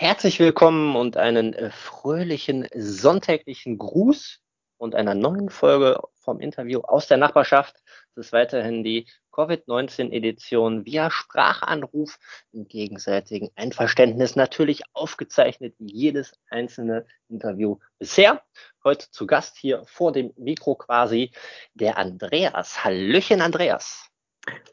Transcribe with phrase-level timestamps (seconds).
[0.00, 4.38] Herzlich willkommen und einen äh, fröhlichen sonntäglichen Gruß
[4.76, 7.74] und einer neuen Folge vom Interview aus der Nachbarschaft.
[8.14, 12.16] Es ist weiterhin die Covid-19-Edition via Sprachanruf
[12.52, 18.40] im gegenseitigen Einverständnis natürlich aufgezeichnet, jedes einzelne Interview bisher.
[18.84, 21.32] Heute zu Gast hier vor dem Mikro quasi
[21.74, 22.84] der Andreas.
[22.84, 24.08] Hallöchen, Andreas.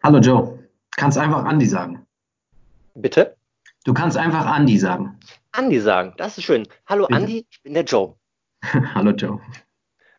[0.04, 0.70] Hallo Joe.
[0.96, 2.06] Kannst einfach Andi sagen.
[2.94, 3.35] Bitte?
[3.86, 5.20] Du kannst einfach Andi sagen.
[5.52, 6.68] Andi sagen, das ist schön.
[6.88, 7.22] Hallo Bitte?
[7.22, 8.16] Andi, ich bin der Joe.
[8.96, 9.40] Hallo Joe.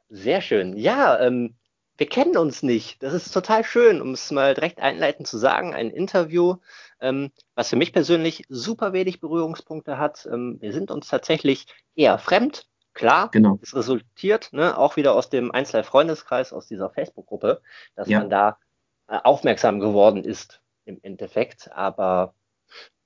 [0.09, 0.77] Sehr schön.
[0.77, 1.57] Ja, ähm,
[1.97, 3.03] wir kennen uns nicht.
[3.03, 5.75] Das ist total schön, um es mal direkt einleitend zu sagen.
[5.75, 6.59] Ein Interview,
[7.01, 10.29] ähm, was für mich persönlich super wenig Berührungspunkte hat.
[10.33, 12.69] Ähm, wir sind uns tatsächlich eher fremd.
[12.95, 13.59] Klar, genau.
[13.63, 17.61] es resultiert ne, auch wieder aus dem Einzelfreundeskreis, aus dieser Facebook-Gruppe,
[17.97, 18.21] dass ja.
[18.21, 18.59] man da
[19.09, 21.73] äh, aufmerksam geworden ist im Endeffekt.
[21.73, 22.33] Aber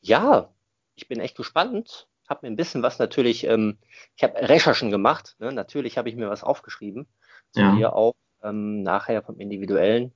[0.01, 0.53] ja,
[0.95, 2.09] ich bin echt gespannt.
[2.29, 3.79] Habe mir ein bisschen was natürlich, ähm,
[4.17, 5.37] ich habe Recherchen gemacht.
[5.39, 5.53] Ne?
[5.53, 7.09] Natürlich habe ich mir was aufgeschrieben.
[7.53, 7.75] Zu ja.
[7.75, 10.13] dir auch ähm, nachher vom Individuellen.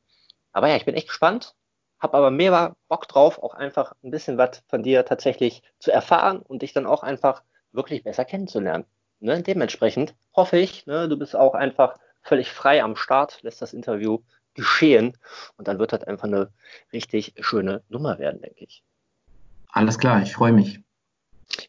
[0.53, 1.55] Aber ja, ich bin echt gespannt.
[1.99, 6.41] Habe aber mehr Bock drauf, auch einfach ein bisschen was von dir tatsächlich zu erfahren
[6.41, 8.85] und dich dann auch einfach wirklich besser kennenzulernen.
[9.21, 9.43] Ne?
[9.43, 14.21] Dementsprechend hoffe ich, ne, du bist auch einfach völlig frei am Start, lässt das Interview
[14.55, 15.17] geschehen
[15.57, 16.53] und dann wird das einfach eine
[16.93, 18.85] richtig schöne Nummer werden, denke ich.
[19.75, 20.81] Alles klar, ich freue mich.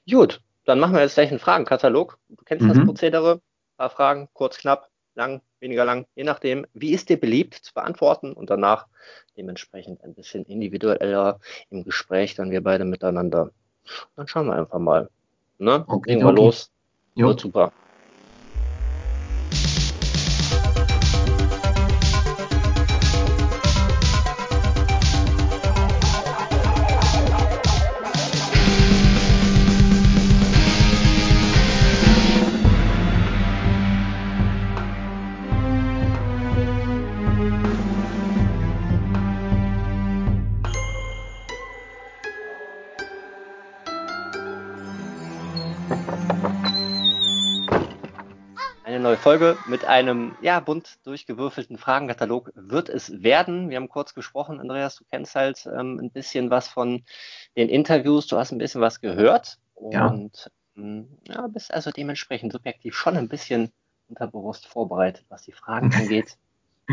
[0.08, 2.20] Gut, dann machen wir jetzt gleich einen Fragenkatalog.
[2.30, 2.70] Du kennst mhm.
[2.70, 3.34] das Prozedere.
[3.34, 6.68] Ein paar Fragen, kurz, knapp, lang, weniger lang, je nachdem.
[6.74, 8.86] Wie ist dir beliebt zu beantworten und danach
[9.36, 11.40] dementsprechend ein bisschen individueller
[11.72, 13.50] im Gespräch, dann wir beide miteinander.
[14.16, 15.10] Dann schauen wir einfach mal.
[15.58, 15.84] Ne?
[15.88, 16.42] Okay, Legen wir okay.
[16.44, 16.72] los.
[17.16, 17.30] Jo.
[17.30, 17.74] Wird super.
[49.26, 53.72] Folge mit einem ja, bunt durchgewürfelten Fragenkatalog wird es werden.
[53.72, 57.04] Wir haben kurz gesprochen, Andreas, du kennst halt ähm, ein bisschen was von
[57.58, 59.58] den Interviews, du hast ein bisschen was gehört
[59.90, 60.06] ja.
[60.06, 63.72] und ähm, ja, bist also dementsprechend subjektiv schon ein bisschen
[64.10, 66.38] unterbewusst vorbereitet, was die Fragen angeht.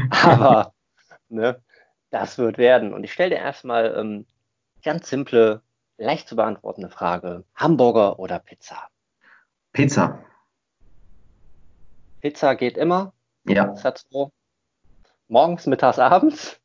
[0.09, 0.73] Aber
[1.29, 1.61] ne,
[2.09, 2.95] das wird werden.
[2.95, 4.25] Und ich stelle dir erstmal ähm,
[4.83, 5.61] ganz simple,
[5.99, 7.45] leicht zu beantwortende Frage.
[7.55, 8.89] Hamburger oder Pizza?
[9.75, 10.25] Pizza.
[12.23, 13.13] Pizza geht immer.
[13.47, 13.67] Ja.
[13.67, 14.31] Das hat so
[15.29, 16.59] morgens, mittags, abends.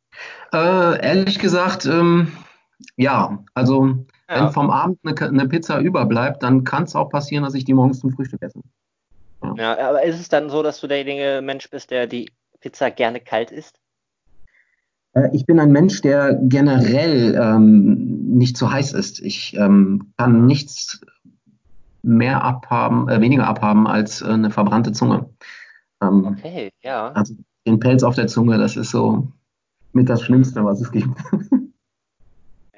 [0.53, 2.31] Äh, ehrlich gesagt, ähm,
[2.95, 3.43] ja.
[3.53, 3.85] Also
[4.29, 4.45] ja.
[4.45, 7.73] wenn vom Abend eine, eine Pizza überbleibt, dann kann es auch passieren, dass ich die
[7.73, 8.61] morgens zum Frühstück esse.
[9.43, 9.55] Ja.
[9.55, 13.19] ja, aber ist es dann so, dass du derjenige Mensch bist, der die Pizza gerne
[13.19, 13.79] kalt isst?
[15.13, 19.19] Äh, ich bin ein Mensch, der generell ähm, nicht zu heiß ist.
[19.19, 21.01] Ich ähm, kann nichts
[22.03, 25.29] mehr abhaben, äh, weniger abhaben als äh, eine verbrannte Zunge.
[26.01, 27.11] Ähm, okay, ja.
[27.11, 27.35] Also
[27.65, 29.27] den Pelz auf der Zunge, das ist so
[29.93, 31.17] mit das Schlimmste, was es gibt.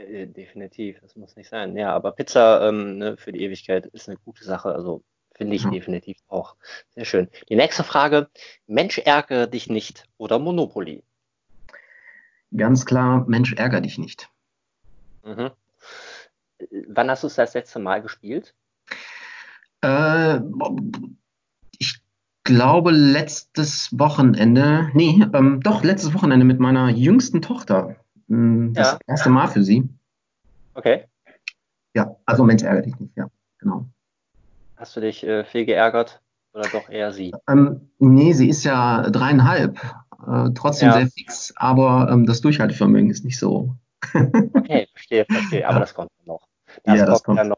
[0.09, 1.75] Äh, definitiv, das muss nicht sein.
[1.75, 4.69] Ja, aber Pizza ähm, ne, für die Ewigkeit ist eine gute Sache.
[4.69, 5.03] Also
[5.35, 5.69] finde ich ja.
[5.69, 6.55] definitiv auch.
[6.95, 7.27] Sehr schön.
[7.49, 8.29] Die nächste Frage:
[8.65, 11.03] Mensch, ärgere dich nicht oder Monopoly?
[12.55, 14.29] Ganz klar, Mensch, ärgere dich nicht.
[15.23, 15.51] Mhm.
[16.87, 18.55] Wann hast du es das letzte Mal gespielt?
[20.37, 20.41] Äh,
[21.77, 22.01] ich
[22.43, 27.95] glaube letztes Wochenende, nee, ähm, doch letztes Wochenende mit meiner jüngsten Tochter.
[28.27, 28.99] Hm, das ja.
[29.07, 29.87] erste Mal für sie.
[30.73, 31.05] Okay.
[31.95, 33.85] Ja, also Mensch, ärgere dich nicht, ja, genau.
[34.77, 36.21] Hast du dich äh, viel geärgert
[36.53, 37.33] oder doch eher sie?
[37.47, 39.77] Ähm, nee, sie ist ja dreieinhalb,
[40.25, 40.93] äh, trotzdem ja.
[40.93, 43.75] sehr fix, aber ähm, das Durchhaltevermögen ist nicht so.
[44.13, 45.79] okay, verstehe, verstehe, aber ja.
[45.81, 46.47] das kommt noch.
[46.83, 47.37] Das ja, kommt das kommt.
[47.39, 47.55] ja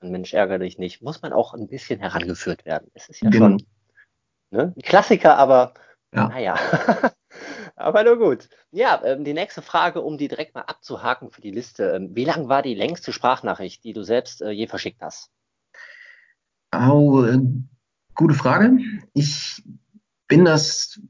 [0.00, 2.90] noch Mensch, ärgere dich nicht, muss man auch ein bisschen herangeführt werden.
[2.94, 3.46] Es ist ja genau.
[3.46, 3.66] schon
[4.50, 5.74] ne, ein Klassiker, aber
[6.14, 6.28] ja.
[6.28, 6.56] naja.
[7.76, 8.48] aber nur gut.
[8.70, 11.92] Ja, ähm, die nächste Frage, um die direkt mal abzuhaken für die Liste.
[11.92, 15.30] Ähm, wie lang war die längste Sprachnachricht, die du selbst äh, je verschickt hast?
[16.74, 17.38] Oh, äh,
[18.14, 18.78] gute Frage.
[19.14, 19.62] Ich
[20.28, 21.00] bin das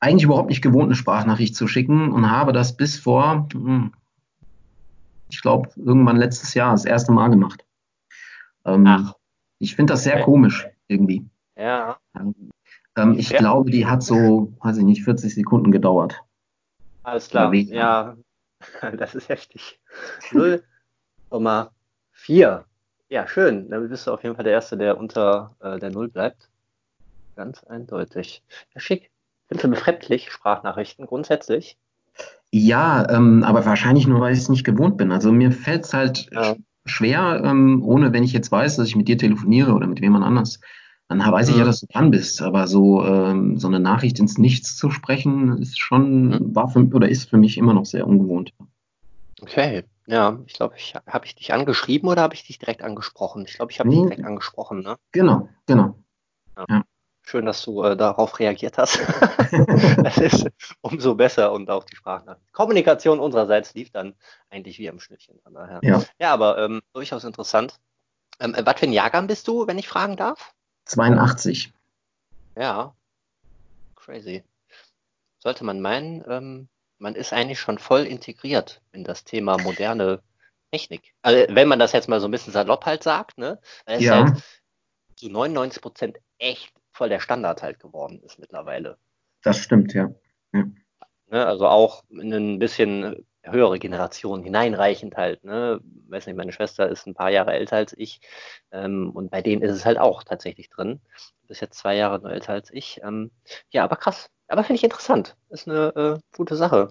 [0.00, 3.94] eigentlich überhaupt nicht gewohnt, eine Sprachnachricht zu schicken und habe das bis vor, hm,
[5.30, 7.63] ich glaube, irgendwann letztes Jahr das erste Mal gemacht.
[8.64, 9.14] Ähm, Ach.
[9.58, 10.24] Ich finde das sehr okay.
[10.24, 11.24] komisch irgendwie.
[11.56, 11.96] Ja.
[12.96, 13.38] Ähm, ich ja.
[13.38, 16.22] glaube, die hat so, weiß ich nicht, 40 Sekunden gedauert.
[17.02, 17.52] Alles klar.
[17.54, 18.16] Ja,
[18.96, 19.80] das ist heftig.
[20.30, 22.64] 0,4.
[23.08, 23.70] Ja, schön.
[23.70, 26.48] Dann bist du auf jeden Fall der Erste, der unter äh, der Null bleibt.
[27.36, 28.42] Ganz eindeutig.
[28.74, 29.10] Ja, schick.
[29.48, 31.76] Findest du befremdlich, Sprachnachrichten grundsätzlich?
[32.50, 35.12] Ja, ähm, aber wahrscheinlich nur, weil ich es nicht gewohnt bin.
[35.12, 36.56] Also mir fällt es halt Ja.
[36.86, 40.24] Schwer, ähm, ohne wenn ich jetzt weiß, dass ich mit dir telefoniere oder mit jemand
[40.24, 40.60] anders.
[41.08, 42.42] Dann weiß ich ja, dass du dran bist.
[42.42, 46.54] Aber so, ähm, so eine Nachricht ins Nichts zu sprechen, ist schon, Mhm.
[46.54, 48.52] war für, oder ist für mich immer noch sehr ungewohnt.
[49.42, 49.84] Okay.
[50.06, 53.44] Ja, ich glaube, ich habe ich dich angeschrieben oder habe ich dich direkt angesprochen?
[53.46, 54.96] Ich glaube, ich habe dich direkt angesprochen, ne?
[55.12, 55.96] Genau, genau.
[57.34, 59.00] Schön, dass du äh, darauf reagiert hast.
[60.04, 60.46] das ist
[60.82, 62.52] umso besser und auch die Sprachnachricht.
[62.52, 64.14] Kommunikation unsererseits lief dann
[64.50, 65.40] eigentlich wie am Schnittchen.
[65.52, 65.80] Daher.
[65.82, 67.80] Ja, Ja, aber ähm, durchaus interessant.
[68.38, 70.54] Ähm, äh, was für ein Jahrgang bist du, wenn ich fragen darf?
[70.84, 71.72] 82.
[72.56, 72.94] Ja,
[73.96, 74.44] crazy.
[75.40, 80.22] Sollte man meinen, ähm, man ist eigentlich schon voll integriert in das Thema moderne
[80.70, 81.14] Technik.
[81.22, 83.58] Also, wenn man das jetzt mal so ein bisschen salopp halt sagt, ne?
[83.86, 84.44] Weil es Ja, halt
[85.16, 88.96] zu 99 Prozent echt voll der Standard halt geworden ist mittlerweile.
[89.42, 90.10] das stimmt, ja.
[90.52, 90.64] ja.
[91.26, 91.46] Ne?
[91.46, 95.44] Also auch in ein bisschen höhere Generation hineinreichend halt.
[95.44, 95.80] Ne?
[96.08, 98.20] Weiß nicht, meine Schwester ist ein paar Jahre älter als ich
[98.70, 101.00] ähm, und bei denen ist es halt auch tatsächlich drin.
[101.42, 103.00] Du bist jetzt zwei Jahre nur älter als ich.
[103.02, 103.30] Ähm,
[103.70, 104.30] ja, aber krass.
[104.48, 105.36] Aber finde ich interessant.
[105.50, 106.88] Ist eine äh, gute Sache.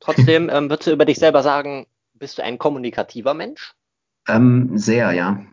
[0.00, 3.74] Trotzdem ähm, würdest du über dich selber sagen, bist du ein kommunikativer Mensch?
[4.28, 5.44] Ähm, sehr, ja.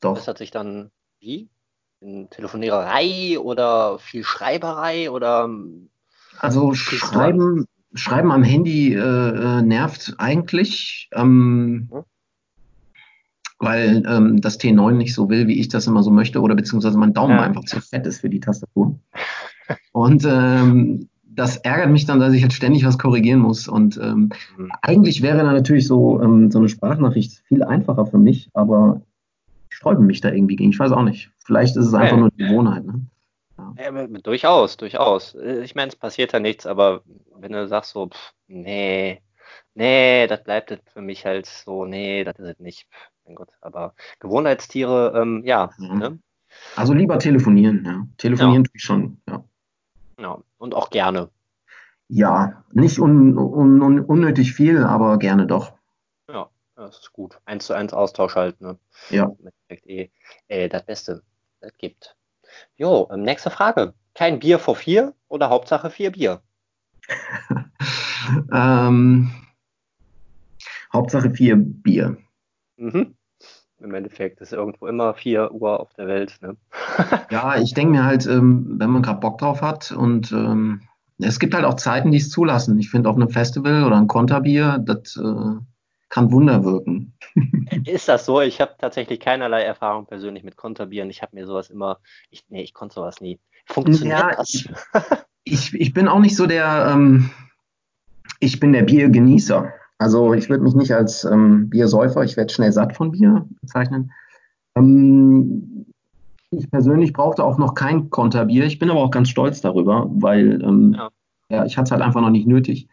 [0.00, 0.16] Doch.
[0.16, 0.90] Das hat sich dann
[1.20, 1.48] wie?
[2.02, 5.90] In Telefoniererei oder viel Schreiberei oder ähm,
[6.38, 12.04] Also schreiben, schreiben am Handy äh, äh, nervt eigentlich, ähm, Hm?
[13.58, 16.96] weil ähm, das T9 nicht so will, wie ich das immer so möchte, oder beziehungsweise
[16.96, 17.42] mein Daumen Ja.
[17.42, 18.98] einfach zu fett ist für die Tastatur.
[19.92, 23.68] Und ähm, das ärgert mich dann, dass ich halt ständig was korrigieren muss.
[23.68, 24.70] Und ähm, Hm.
[24.80, 29.02] eigentlich wäre da natürlich so, ähm, so eine Sprachnachricht viel einfacher für mich, aber
[29.80, 30.70] ich sträube mich da irgendwie gegen.
[30.72, 31.30] Ich weiß auch nicht.
[31.46, 32.84] Vielleicht ist es einfach nur die Gewohnheit.
[32.84, 33.06] Ne?
[33.78, 35.34] Ja, aber durchaus, durchaus.
[35.34, 37.02] Äh, Ich meine, es passiert ja nichts, aber
[37.38, 39.22] wenn du sagst so, pff, nee,
[39.74, 42.86] nee, das bleibt für mich halt so, nee, das ist es nicht.
[43.24, 45.94] Mein Gott, aber Gewohnheitstiere, ähm, ja, Ja.
[45.94, 46.18] ne?
[46.76, 48.06] Also lieber telefonieren, ja.
[48.18, 49.44] Telefonieren tue ich schon, ja.
[50.20, 51.30] Ja, und auch gerne.
[52.08, 55.72] Ja, nicht un, un, un, unnötig viel, aber gerne doch.
[56.90, 57.38] Das ist gut.
[57.44, 58.76] Eins zu eins Austausch halt, ne?
[59.10, 59.30] Ja.
[59.68, 60.10] Eh
[60.48, 61.22] äh, das Beste,
[61.60, 62.16] das gibt.
[62.76, 63.94] Jo, ähm, nächste Frage.
[64.14, 66.42] Kein Bier vor vier oder Hauptsache vier Bier?
[68.52, 69.30] ähm,
[70.92, 72.16] Hauptsache vier Bier.
[72.76, 73.14] Mhm.
[73.78, 76.56] Im Endeffekt ist irgendwo immer vier Uhr auf der Welt, ne?
[77.30, 80.82] Ja, ich denke mir halt, ähm, wenn man gerade Bock drauf hat und ähm,
[81.18, 82.80] es gibt halt auch Zeiten, die es zulassen.
[82.80, 85.60] Ich finde auf einem Festival oder ein Konterbier, das äh,
[86.10, 87.14] kann Wunder wirken.
[87.86, 88.40] Ist das so?
[88.40, 91.08] Ich habe tatsächlich keinerlei Erfahrung persönlich mit Konterbieren.
[91.08, 91.98] Ich habe mir sowas immer,
[92.30, 93.38] ich, nee, ich konnte sowas nie.
[93.66, 94.68] Funktioniert Ja, das?
[95.44, 97.30] Ich, ich bin auch nicht so der, ähm,
[98.40, 99.72] ich bin der Biergenießer.
[99.98, 104.12] Also ich würde mich nicht als ähm, Biersäufer, ich werde schnell satt von Bier bezeichnen.
[104.74, 105.86] Ähm,
[106.50, 108.64] ich persönlich brauchte auch noch kein Konterbier.
[108.64, 111.10] Ich bin aber auch ganz stolz darüber, weil ähm, Ja.
[111.48, 112.88] ja, ich hatte es halt einfach noch nicht nötig.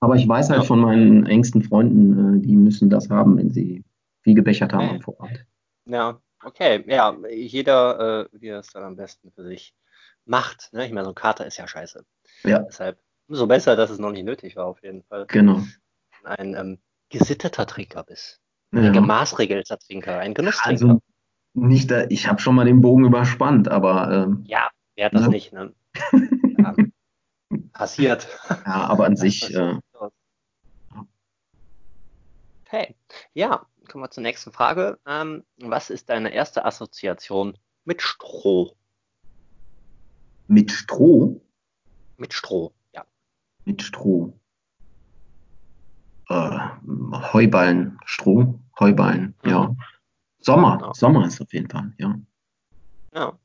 [0.00, 0.66] Aber ich weiß halt Ja.
[0.66, 3.84] von meinen engsten Freunden, äh, die müssen das haben, wenn sie
[4.22, 4.94] viel gebechert haben Okay.
[4.96, 5.46] am Vorabend.
[5.86, 6.84] Ja, okay.
[6.86, 9.74] Ja, jeder, äh, wie er es dann am besten für sich
[10.24, 10.70] macht.
[10.72, 10.86] Ne?
[10.86, 12.04] Ich meine, so ein Kater ist ja scheiße.
[12.44, 12.98] Ja, Deshalb
[13.28, 15.26] umso besser, dass es noch nicht nötig war, auf jeden Fall.
[15.28, 15.62] genau.
[16.24, 18.40] Ein ähm, gesitteter Trinker bist.
[18.72, 18.90] Ein Ja.
[18.92, 20.86] gemaßregelter Trinker, ein Genusstrinker.
[20.86, 21.00] Also
[21.54, 25.22] nicht, da, ich habe schon mal den Bogen überspannt, aber ähm, ja, wer hat das
[25.22, 25.28] Ne?
[25.28, 25.72] nicht, ne?
[27.80, 27.86] Ja.
[27.86, 28.28] Passiert.
[28.66, 29.78] ja, aber an sich, äh.
[32.66, 32.94] Okay,
[33.34, 34.98] ja, kommen wir zur nächsten Frage.
[35.06, 38.76] Ähm, was ist deine erste Assoziation mit Stroh?
[40.46, 41.40] mit Stroh,
[42.16, 43.04] Mit Stroh, ja.
[43.64, 44.32] mit Stroh.
[46.28, 46.58] Äh,
[47.32, 49.50] Heuballen, Stroh, Heuballen, Mhm.
[49.50, 49.76] ja.
[50.40, 50.94] Sommer, Ja.
[50.94, 52.18] Sommer ist auf jeden Fall, ja.
[53.14, 53.38] Ja.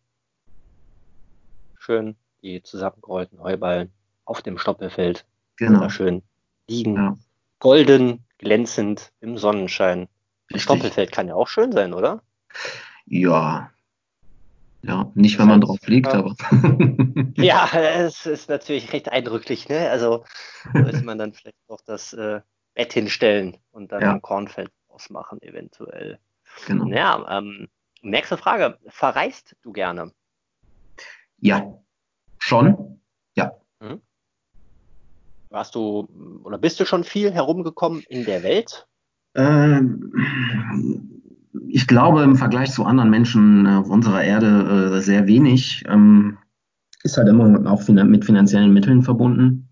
[1.78, 3.92] Schön die zusammengerollten Heuballen
[4.26, 5.26] auf dem Stoppelfeld.
[5.56, 5.76] Genau.
[5.76, 6.22] Wunderschön.
[6.68, 7.18] Liegen Ja,
[7.60, 10.08] golden, glänzend im Sonnenschein.
[10.50, 10.64] Richtig.
[10.64, 12.22] Stoppelfeld kann ja auch schön sein, oder?
[13.06, 13.72] Ja.
[14.82, 16.20] Ja, nicht, wenn man drauf liegt, ja.
[16.20, 16.36] aber.
[17.38, 19.90] Ja, es ist natürlich recht eindrücklich, ne?
[19.90, 20.24] Also
[20.74, 22.42] sollte man dann vielleicht auch das äh,
[22.76, 24.14] Bett hinstellen und dann Ja.
[24.14, 26.20] ein Kornfeld ausmachen, eventuell.
[26.68, 26.86] Genau.
[26.88, 27.68] Ja, ähm,
[28.02, 28.78] nächste Frage.
[28.88, 30.12] Verreist du gerne?
[31.40, 31.80] Ja.
[32.38, 33.02] Schon?
[33.36, 33.54] Ja.
[35.56, 36.10] Warst du
[36.44, 38.88] oder bist du schon viel herumgekommen in der Welt?
[39.36, 40.12] Ähm,
[41.70, 45.86] ich glaube im Vergleich zu anderen Menschen auf unserer Erde äh, sehr wenig.
[45.88, 46.40] Ähm,
[47.04, 49.70] ist halt immer auch mit finanziellen Mitteln verbunden.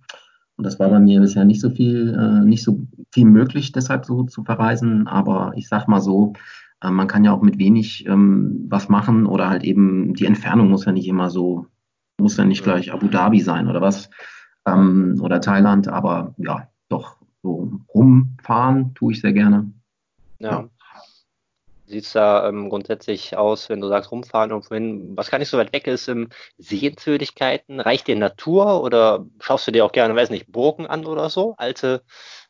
[0.56, 2.80] Und das war bei mir bisher nicht so viel, äh, nicht so
[3.12, 5.10] viel möglich, deshalb so zu verreisen.
[5.10, 6.32] Aber ich sag mal so,
[6.82, 10.70] äh, man kann ja auch mit wenig ähm, was machen oder halt eben die Entfernung
[10.70, 11.66] muss ja nicht immer so,
[12.18, 14.10] muss ja nicht gleich Abu Dhabi sein oder was
[14.66, 15.88] ähm, oder Thailand.
[15.88, 19.72] Aber ja, doch so rumfahren tue ich sehr gerne.
[20.40, 20.52] Ja.
[20.52, 20.70] ja
[21.94, 25.50] sieht es da ähm, grundsätzlich aus, wenn du sagst rumfahren und wohin, was gar nicht
[25.50, 27.80] so weit weg ist, ähm, Sehenswürdigkeiten?
[27.80, 31.56] Reicht dir Natur oder schaust du dir auch gerne, weiß nicht, Burgen an oder so?
[31.58, 32.04] Alte,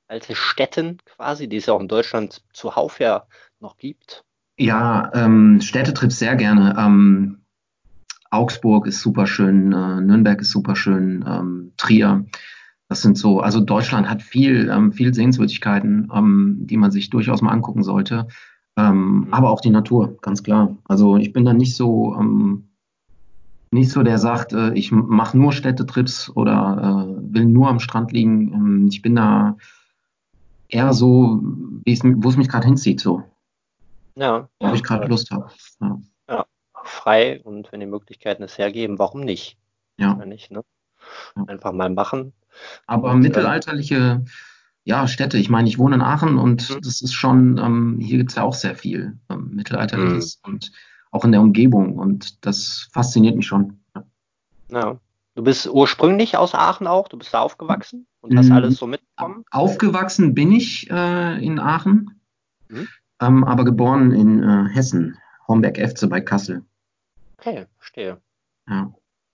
[0.07, 3.27] alte Städten quasi, die es ja auch in Deutschland zuhauf ja
[3.59, 4.23] noch gibt?
[4.57, 6.75] Ja, ähm, Städtetrips sehr gerne.
[6.77, 7.42] Ähm,
[8.33, 12.25] Augsburg ist super schön, äh, Nürnberg ist super schön, ähm, Trier.
[12.89, 17.41] Das sind so, also Deutschland hat viel, ähm, viel Sehenswürdigkeiten, ähm, die man sich durchaus
[17.41, 18.27] mal angucken sollte.
[18.75, 19.27] Ähm, mhm.
[19.33, 20.77] aber auch die Natur, ganz klar.
[20.85, 22.69] Also ich bin da nicht so, ähm,
[23.71, 28.11] nicht so, der sagt, äh, ich mache nur Städtetrips oder äh, will nur am Strand
[28.11, 28.53] liegen.
[28.53, 29.57] Ähm, ich bin da
[30.69, 33.23] eher so, wo es mich gerade hinzieht, so.
[34.15, 34.47] Ja.
[34.59, 35.49] Wo ich gerade Lust habe.
[35.81, 35.99] Ja.
[37.03, 39.57] Frei und wenn die Möglichkeiten es hergeben, warum nicht?
[39.97, 40.13] Ja.
[40.25, 40.61] Nicht, ne?
[41.47, 42.33] Einfach mal machen.
[42.87, 44.23] Aber und, mittelalterliche
[44.85, 45.37] ja, Städte.
[45.37, 46.81] Ich meine, ich wohne in Aachen und mhm.
[46.81, 50.53] das ist schon, ähm, hier gibt es ja auch sehr viel ähm, Mittelalterliches mhm.
[50.53, 50.71] und
[51.11, 53.79] auch in der Umgebung und das fasziniert mich schon.
[53.95, 54.03] Ja.
[54.69, 54.99] ja.
[55.35, 58.53] Du bist ursprünglich aus Aachen auch, du bist da aufgewachsen und hast mhm.
[58.53, 59.43] alles so mitbekommen?
[59.51, 62.21] Aufgewachsen bin ich äh, in Aachen,
[62.69, 62.87] mhm.
[63.19, 65.17] ähm, aber geboren in äh, Hessen,
[65.47, 66.63] Homberg-Efze bei Kassel.
[67.45, 68.21] Okay, verstehe.
[68.69, 68.93] Ja.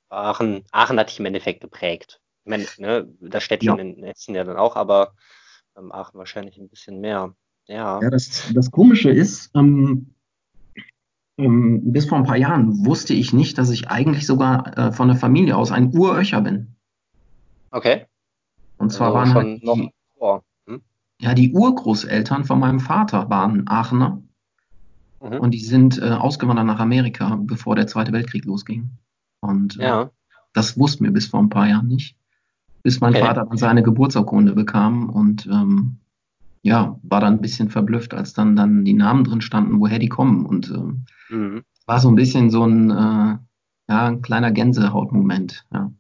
[0.10, 2.20] Aachen, Aachen hat dich im Endeffekt geprägt.
[2.44, 3.84] Ich meine, ne, das Städtchen ja.
[3.84, 5.14] in Hessen ja dann auch, aber
[5.78, 7.36] ähm, Aachen wahrscheinlich ein bisschen mehr.
[7.68, 10.16] Ja, ja das, das Komische ist, ähm,
[11.38, 15.08] ähm, bis vor ein paar Jahren wusste ich nicht, dass ich eigentlich sogar äh, von
[15.08, 16.76] der Familie aus ein Uröcher bin.
[17.70, 18.08] Okay.
[18.78, 20.82] Und zwar also waren halt die, noch hm?
[21.22, 24.24] ja, die Urgroßeltern von meinem Vater waren Aachener.
[25.22, 25.40] Mhm.
[25.40, 28.90] Und die sind äh, ausgewandert nach Amerika, bevor der Zweite Weltkrieg losging.
[29.42, 30.10] Und äh, ja.
[30.54, 32.16] das wussten wir bis vor ein paar Jahren nicht
[32.84, 33.26] bis mein okay.
[33.26, 35.98] Vater dann seine Geburtsurkunde bekam und ähm,
[36.62, 40.10] ja, war dann ein bisschen verblüfft, als dann, dann die Namen drin standen, woher die
[40.10, 40.46] kommen.
[40.46, 41.64] Und äh, mhm.
[41.86, 43.38] war so ein bisschen so ein, äh,
[43.88, 45.66] ja, ein kleiner Gänsehautmoment.
[45.74, 45.92] Ja.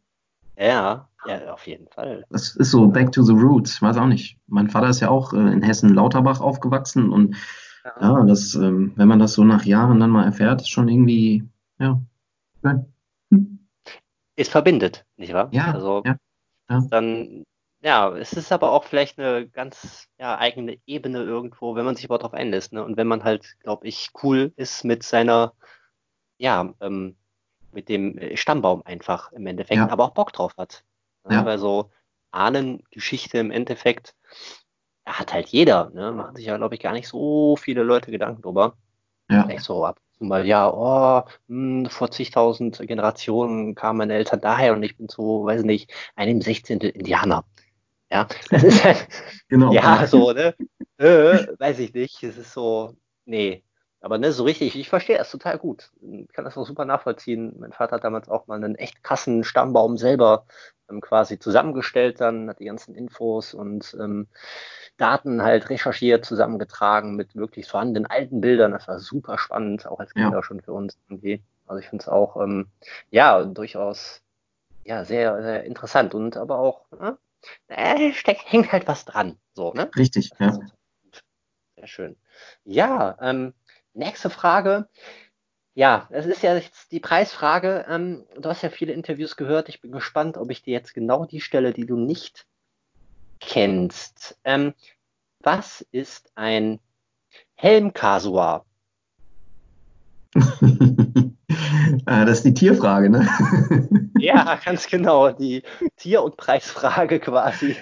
[0.58, 2.26] ja, ja, auf jeden Fall.
[2.30, 4.38] Das ist so back to the roots, ich weiß auch nicht.
[4.48, 7.36] Mein Vater ist ja auch äh, in Hessen-Lauterbach aufgewachsen und
[7.84, 10.88] ja, ja das, ähm, wenn man das so nach Jahren dann mal erfährt, ist schon
[10.88, 11.48] irgendwie,
[11.80, 12.02] ja,
[12.62, 12.86] schön.
[13.32, 13.60] Hm.
[14.36, 15.50] Es verbindet, nicht wahr?
[15.52, 16.16] Ja, also, ja.
[16.70, 16.82] Ja.
[16.90, 17.46] Dann,
[17.82, 22.06] ja, es ist aber auch vielleicht eine ganz ja, eigene Ebene irgendwo, wenn man sich
[22.06, 22.74] aber darauf einlässt.
[22.74, 22.84] Ne?
[22.84, 25.54] Und wenn man halt, glaube ich, cool ist mit seiner,
[26.38, 27.16] ja, ähm,
[27.72, 29.90] mit dem Stammbaum einfach im Endeffekt, ja.
[29.90, 30.84] aber auch Bock drauf hat.
[31.28, 31.36] Ne?
[31.36, 31.46] Ja.
[31.46, 31.92] Weil so
[32.32, 34.16] Ahnengeschichte im Endeffekt
[35.10, 35.90] hat halt jeder.
[35.94, 36.12] Ne?
[36.12, 38.76] Machen sich ja, glaube ich, gar nicht so viele Leute Gedanken drüber.
[39.30, 39.44] Ja.
[39.44, 44.74] Vielleicht so ab mal, ja, oh, mh, hm, vor zigtausend Generationen kamen meine Eltern daher
[44.74, 46.80] und ich bin so, weiß nicht, einem 16.
[46.80, 47.46] Indianer.
[48.12, 49.08] Ja, das ist halt,
[49.48, 49.72] genau.
[49.72, 50.56] ja, so, ne,
[50.98, 53.64] äh, weiß ich nicht, es ist so, nee,
[54.02, 55.92] aber ne, so richtig, ich verstehe es total gut.
[56.02, 57.56] Ich kann das auch super nachvollziehen.
[57.60, 60.46] Mein Vater hat damals auch mal einen echt krassen Stammbaum selber
[60.90, 64.28] ähm, quasi zusammengestellt, dann hat die ganzen Infos und ähm,
[64.98, 68.72] Daten halt recherchiert, zusammengetragen mit wirklich vorhandenen alten Bildern.
[68.72, 70.44] Das war super spannend, auch als Kinder ja.
[70.44, 71.42] schon für uns irgendwie.
[71.68, 72.68] Also ich finde es auch, ähm,
[73.12, 74.22] ja, durchaus
[74.84, 77.18] ja, sehr, sehr interessant und aber auch, ne,
[77.68, 79.38] äh, steckt, hängt halt was dran.
[79.54, 79.90] So, ne?
[79.96, 80.58] Richtig, ja.
[81.76, 82.18] Sehr schön.
[82.66, 83.54] Ja, ähm,
[83.94, 84.88] nächste Frage.
[85.76, 87.86] Ja, es ist ja jetzt die Preisfrage.
[87.88, 89.70] Ähm, du hast ja viele Interviews gehört.
[89.70, 92.46] Ich bin gespannt, ob ich dir jetzt genau die Stelle, die du nicht
[93.40, 94.38] kennst.
[94.44, 94.74] Ähm,
[95.42, 96.80] was ist ein
[97.56, 98.66] Helmkasuar?
[102.06, 103.28] Ah, das ist die Tierfrage, ne?
[104.20, 105.32] ja, ganz genau.
[105.32, 105.64] Die
[105.98, 107.76] Tier- und Preisfrage quasi.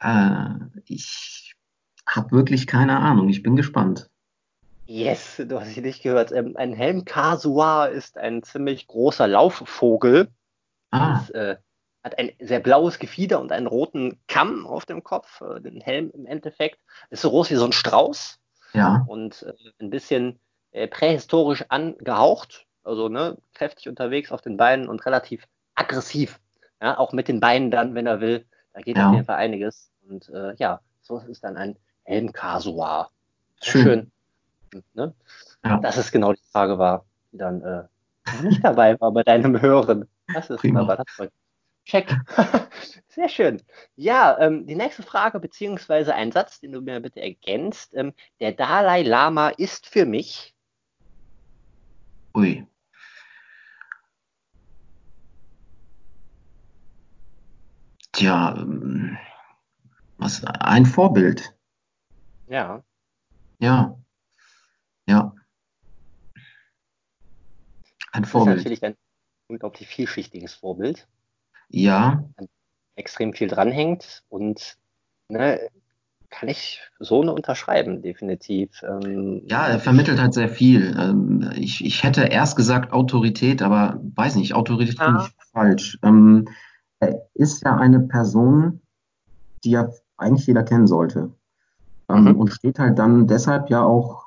[0.00, 0.48] Äh,
[0.86, 1.54] ich
[2.06, 3.28] habe wirklich keine Ahnung.
[3.28, 4.10] Ich bin gespannt.
[4.86, 6.32] Yes, du hast sie nicht gehört.
[6.32, 10.28] Ähm, ein Helmkasuar ist ein ziemlich großer Laufvogel.
[10.90, 11.20] Ah.
[11.20, 11.56] Ist, äh,
[12.02, 16.10] hat ein sehr blaues Gefieder und einen roten Kamm auf dem Kopf, äh, den Helm
[16.10, 16.78] im Endeffekt.
[17.10, 18.38] Ist so groß wie so ein Strauß.
[18.74, 19.04] Ja.
[19.08, 20.38] Und äh, ein bisschen
[20.72, 22.66] äh, prähistorisch angehaucht.
[22.82, 26.38] Also ne, kräftig unterwegs auf den Beinen und relativ aggressiv.
[26.82, 28.44] Ja, auch mit den Beinen dann, wenn er will.
[28.74, 29.08] Da geht ja.
[29.08, 29.90] auf jeden Fall einiges.
[30.06, 33.10] Und äh, ja, so ist dann ein Helmkasuar.
[33.62, 33.82] Schön.
[33.82, 34.12] Schön.
[34.74, 34.84] Beantworten.
[34.94, 35.14] Ne?
[35.64, 35.78] Ja.
[35.78, 37.84] Das ist genau die Frage war, die dann äh,
[38.42, 40.08] nicht dabei war bei deinem Hören.
[40.32, 40.80] Das ist Prima.
[40.80, 41.32] aber das freut
[41.84, 42.16] Check.
[43.08, 43.62] Sehr schön.
[43.94, 47.94] Ja, ähm, die nächste Frage, beziehungsweise ein Satz, den du mir bitte ergänzt.
[47.94, 50.54] Ähm, der Dalai Lama ist für mich.
[52.34, 52.66] Ui.
[58.12, 59.18] Tja, ähm,
[60.16, 61.54] was ein Vorbild.
[62.46, 62.82] Ja.
[63.58, 63.98] Ja.
[65.06, 65.34] Ja.
[68.12, 68.56] Ein Vorbild.
[68.56, 68.96] Das ist natürlich ein
[69.48, 71.06] unglaublich vielschichtiges Vorbild.
[71.68, 72.24] Ja.
[72.96, 74.76] Extrem viel dranhängt und
[75.28, 75.60] ne,
[76.30, 78.82] kann ich so eine unterschreiben, definitiv.
[78.82, 80.96] Ähm, ja, er vermittelt halt sehr viel.
[80.98, 85.04] Ähm, ich, ich hätte erst gesagt Autorität, aber weiß nicht, Autorität ja.
[85.04, 85.98] finde ich falsch.
[86.02, 86.48] Ähm,
[86.98, 88.80] er ist ja eine Person,
[89.62, 91.32] die ja eigentlich jeder kennen sollte.
[92.08, 92.36] Ähm, mhm.
[92.36, 94.26] Und steht halt dann deshalb ja auch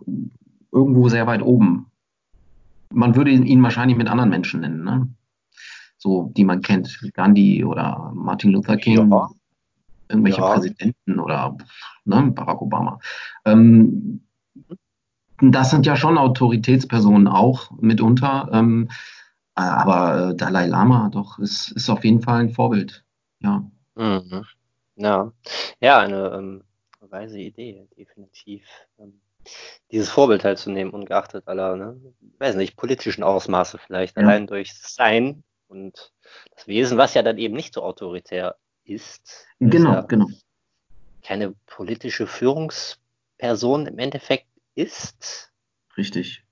[0.78, 1.88] irgendwo sehr weit oben.
[2.92, 4.84] Man würde ihn wahrscheinlich mit anderen Menschen nennen.
[4.84, 5.10] Ne?
[5.98, 9.30] so die man kennt, Gandhi oder Martin Luther King, ja.
[10.10, 10.54] irgendwelche ja.
[10.54, 11.58] Präsidenten oder
[12.06, 13.00] ne, Barack Obama.
[13.46, 14.22] Ähm,
[15.40, 18.90] das sind ja schon Autoritätspersonen auch mitunter, ähm,
[19.54, 23.04] aber Dalai Lama doch ist, ist auf jeden Fall ein Vorbild.
[23.40, 23.70] Ja.
[23.96, 24.46] Mhm.
[24.96, 25.32] Ja.
[25.80, 26.64] ja, eine ähm,
[27.02, 28.66] weise Idee, definitiv.
[29.00, 29.20] Ähm,
[29.92, 32.00] dieses Vorbild halt zu nehmen, ungeachtet aller, ne,
[32.40, 34.24] weiß nicht, politischen Ausmaße vielleicht, ja.
[34.24, 36.12] allein durch Sein und
[36.56, 39.48] das Wesen, was ja dann eben nicht so autoritär ist.
[39.60, 40.28] Genau, ja genau.
[41.24, 45.52] Keine politische Führungsperson im Endeffekt ist.
[45.98, 46.44] Richtig.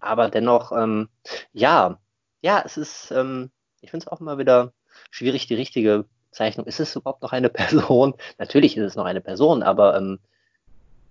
[0.00, 1.08] Aber dennoch, ähm,
[1.52, 1.98] ja,
[2.42, 4.72] ja, es ist, ähm, ich finde es auch immer wieder
[5.10, 6.66] schwierig, die richtige Zeichnung.
[6.66, 8.14] Ist es überhaupt noch eine Person?
[8.38, 10.18] Natürlich ist es noch eine Person, aber ähm,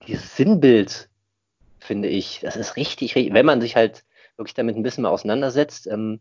[0.07, 1.09] dieses Sinnbild,
[1.83, 4.03] finde ich, das ist richtig, wenn man sich halt
[4.37, 6.19] wirklich damit ein bisschen mehr auseinandersetzt, ähm,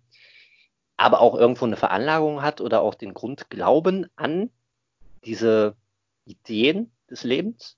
[0.96, 4.50] aber auch irgendwo eine Veranlagung hat oder auch den Grundglauben an
[5.24, 5.74] diese
[6.24, 7.76] Ideen des Lebens,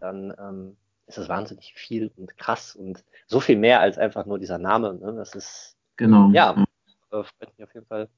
[0.00, 4.38] dann ähm, ist es wahnsinnig viel und krass und so viel mehr als einfach nur
[4.38, 4.94] dieser Name.
[4.94, 5.14] Ne?
[5.14, 6.30] Das ist genau.
[6.32, 6.64] Ja,
[7.10, 8.08] äh, freut mich auf jeden Fall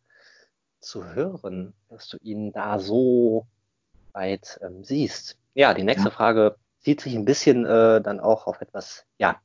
[0.81, 3.47] zu hören, dass du ihn da so
[4.13, 5.37] weit ähm, siehst.
[5.55, 6.15] Ja, die nächste ja.
[6.15, 9.41] Frage zieht sich ein bisschen äh, dann auch auf etwas, ja,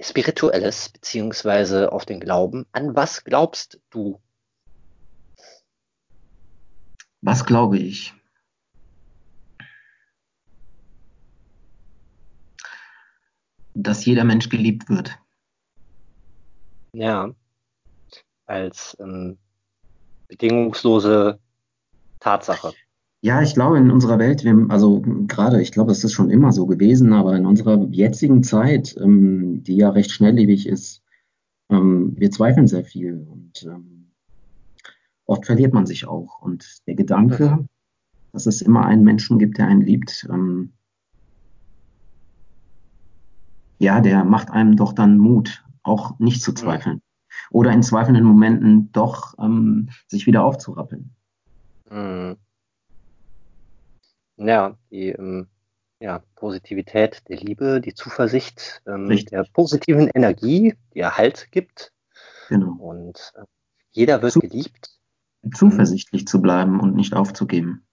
[0.00, 2.66] Spirituelles beziehungsweise auf den Glauben.
[2.72, 4.20] An was glaubst du?
[7.22, 8.12] Was glaube ich?
[13.74, 15.18] Dass jeder Mensch geliebt wird.
[16.92, 17.30] Ja,
[18.46, 19.38] als ähm,
[20.28, 21.40] bedingungslose
[22.20, 22.74] Tatsache.
[23.26, 26.52] Ja, ich glaube, in unserer Welt, wir, also gerade, ich glaube, es ist schon immer
[26.52, 31.02] so gewesen, aber in unserer jetzigen Zeit, ähm, die ja recht schnelllebig ist,
[31.68, 34.12] ähm, wir zweifeln sehr viel und ähm,
[35.24, 36.40] oft verliert man sich auch.
[36.40, 37.66] Und der Gedanke,
[38.32, 40.74] dass es immer einen Menschen gibt, der einen liebt, ähm,
[43.80, 47.02] ja, der macht einem doch dann Mut, auch nicht zu zweifeln.
[47.50, 51.10] Oder in zweifelnden Momenten doch ähm, sich wieder aufzurappeln.
[51.90, 52.36] Mhm
[54.36, 55.48] ja, die ähm,
[56.00, 61.92] ja, Positivität der Liebe, die Zuversicht ähm, der positiven Energie, die er Halt gibt.
[62.48, 62.72] Genau.
[62.78, 63.44] Und äh,
[63.90, 64.90] jeder wird Zu geliebt.
[65.54, 67.86] Zuversichtlich zu bleiben und nicht aufzugeben.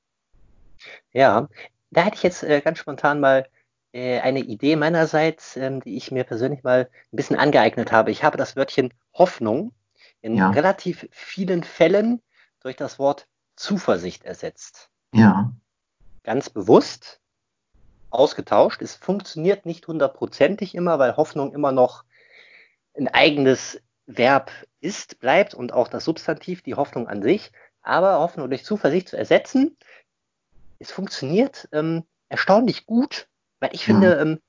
[1.11, 1.47] Ja,
[1.91, 3.47] da hätte ich jetzt äh, ganz spontan mal
[3.93, 8.11] äh, eine Idee meinerseits, ähm, die ich mir persönlich mal ein bisschen angeeignet habe.
[8.11, 9.71] Ich habe das Wörtchen Hoffnung
[10.21, 10.49] in ja.
[10.49, 12.21] relativ vielen Fällen
[12.59, 14.89] durch das Wort Zuversicht ersetzt.
[15.13, 15.53] Ja
[16.23, 17.19] ganz bewusst
[18.09, 18.81] ausgetauscht.
[18.81, 22.03] Es funktioniert nicht hundertprozentig immer, weil Hoffnung immer noch
[22.95, 27.51] ein eigenes Verb ist, bleibt und auch das Substantiv, die Hoffnung an sich.
[27.81, 29.77] Aber Hoffnung durch Zuversicht zu ersetzen,
[30.79, 33.27] es funktioniert ähm, erstaunlich gut,
[33.59, 33.93] weil ich ja.
[33.93, 34.41] finde, ähm,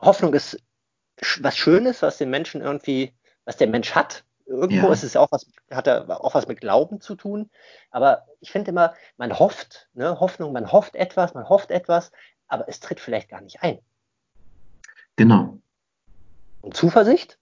[0.00, 0.58] Hoffnung ist
[1.40, 3.12] was Schönes, was den Menschen irgendwie,
[3.44, 4.92] was der Mensch hat, Irgendwo ja.
[4.92, 7.48] ist es auch was, hat er auch was mit Glauben zu tun.
[7.92, 12.10] Aber ich finde immer, man hofft, ne, Hoffnung, man hofft etwas, man hofft etwas,
[12.48, 13.78] aber es tritt vielleicht gar nicht ein.
[15.14, 15.60] Genau.
[16.62, 17.38] Und Zuversicht?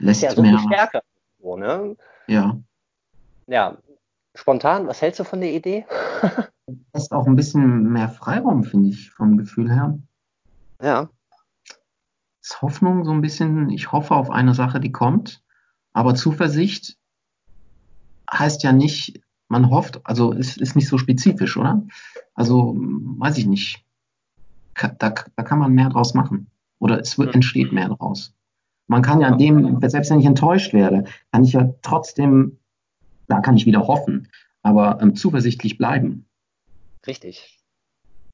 [0.00, 0.58] Lässt ist ja so mehr.
[0.58, 1.02] viel stärker.
[1.40, 1.94] So, ne?
[2.26, 2.58] Ja.
[3.46, 3.76] Ja.
[4.34, 5.86] Spontan, was hältst du von der Idee?
[6.94, 9.98] Lässt auch ein bisschen mehr Freiraum, finde ich, vom Gefühl her.
[10.80, 11.10] Ja
[12.46, 15.42] ist Hoffnung so ein bisschen, ich hoffe auf eine Sache, die kommt.
[15.92, 16.96] Aber Zuversicht
[18.32, 21.82] heißt ja nicht, man hofft, also ist, ist nicht so spezifisch, oder?
[22.34, 23.84] Also weiß ich nicht.
[24.74, 26.48] da, da kann man mehr draus machen.
[26.78, 28.32] Oder es wird, entsteht mehr draus.
[28.86, 32.58] Man kann ja dem, selbst wenn ich enttäuscht werde, kann ich ja trotzdem,
[33.26, 34.28] da kann ich wieder hoffen,
[34.62, 36.26] aber ähm, zuversichtlich bleiben.
[37.08, 37.58] Richtig.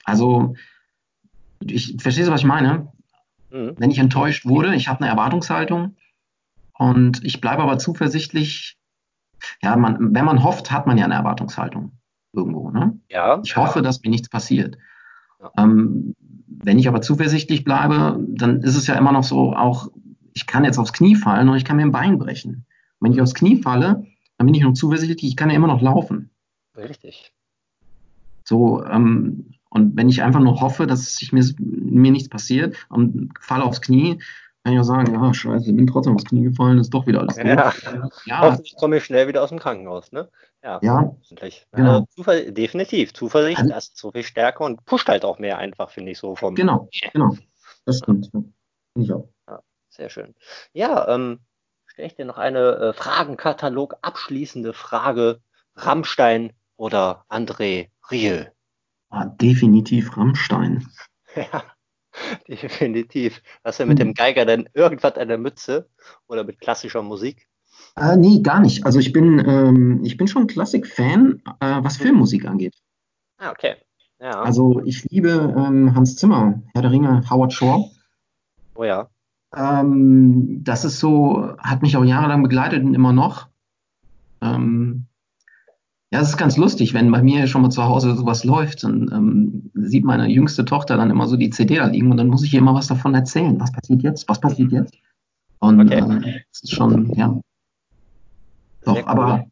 [0.05, 0.55] Also,
[1.61, 2.93] ich verstehe, was ich meine.
[3.53, 3.75] Mhm.
[3.77, 5.97] Wenn ich enttäuscht wurde, ich habe eine Erwartungshaltung
[6.79, 8.79] und ich bleibe aber zuversichtlich.
[9.61, 11.93] Ja, man, wenn man hofft, hat man ja eine Erwartungshaltung
[12.33, 12.71] irgendwo.
[12.71, 12.99] Ne?
[13.11, 13.41] Ja.
[13.45, 14.79] Ich hoffe, dass mir nichts passiert.
[15.41, 15.51] Ja.
[15.59, 16.15] Ähm,
[16.47, 19.89] wenn ich aber zuversichtlich bleibe, dann ist es ja immer noch so, auch
[20.33, 22.67] ich kann jetzt aufs Knie fallen und ich kann mir ein Bein brechen.
[22.99, 24.07] Und wenn ich aufs Knie falle,
[24.39, 26.31] dann bin ich noch zuversichtlich, ich kann ja immer noch laufen.
[26.77, 27.33] Richtig.
[28.45, 33.33] So, ähm, und wenn ich einfach nur hoffe, dass sich mir, mir nichts passiert und
[33.41, 34.21] falle aufs Knie,
[34.63, 37.37] kann ich auch sagen, ja, scheiße, bin trotzdem aufs Knie gefallen, ist doch wieder alles
[37.37, 37.47] gut.
[37.47, 37.73] Ja,
[38.27, 38.41] ja.
[38.41, 40.29] hoffentlich komme ich schnell wieder aus dem Krankenhaus, ne?
[40.63, 41.17] Ja, ja
[41.73, 42.07] genau.
[42.25, 43.15] Also, definitiv.
[43.15, 46.19] Zuversicht, also, das ist so viel stärker und pusht halt auch mehr einfach, finde ich
[46.19, 46.55] so vom.
[46.55, 47.37] Genau, genau.
[47.87, 48.31] Das stimmt.
[48.33, 48.43] Ja.
[48.95, 49.29] Ich auch.
[49.49, 50.35] Ja, sehr schön.
[50.75, 51.41] Ja, ähm,
[51.87, 55.41] stelle ich dir noch eine äh, Fragenkatalog abschließende Frage.
[55.75, 58.53] Rammstein oder André Riel?
[59.13, 60.87] Ah, definitiv Rammstein.
[61.35, 61.63] Ja,
[62.47, 63.41] definitiv.
[63.65, 64.09] Hast du mit hm.
[64.09, 65.89] dem Geiger denn irgendwas an der Mütze
[66.27, 67.49] oder mit klassischer Musik?
[67.97, 68.85] Äh, nee, gar nicht.
[68.85, 72.03] Also ich bin, ähm, ich bin schon Klassik-Fan, äh, was hm.
[72.03, 72.75] Filmmusik angeht.
[73.39, 73.77] Ah, okay.
[74.21, 74.43] Ja.
[74.43, 77.91] Also ich liebe ähm, Hans Zimmer, Herr der Ringe, Howard Shore.
[78.75, 79.09] Oh ja.
[79.57, 83.49] Ähm, das ist so, hat mich auch jahrelang begleitet und immer noch.
[84.43, 85.07] Ähm,
[86.13, 89.11] ja, es ist ganz lustig, wenn bei mir schon mal zu Hause sowas läuft, dann
[89.13, 92.45] ähm, sieht meine jüngste Tochter dann immer so die CD da liegen und dann muss
[92.45, 93.59] ich ihr immer was davon erzählen.
[93.59, 94.29] Was passiert jetzt?
[94.29, 94.95] Was passiert jetzt?
[95.61, 96.01] Und okay.
[96.01, 97.41] äh, das ist schon, ja.
[98.85, 99.05] Doch, cool.
[99.07, 99.47] aber,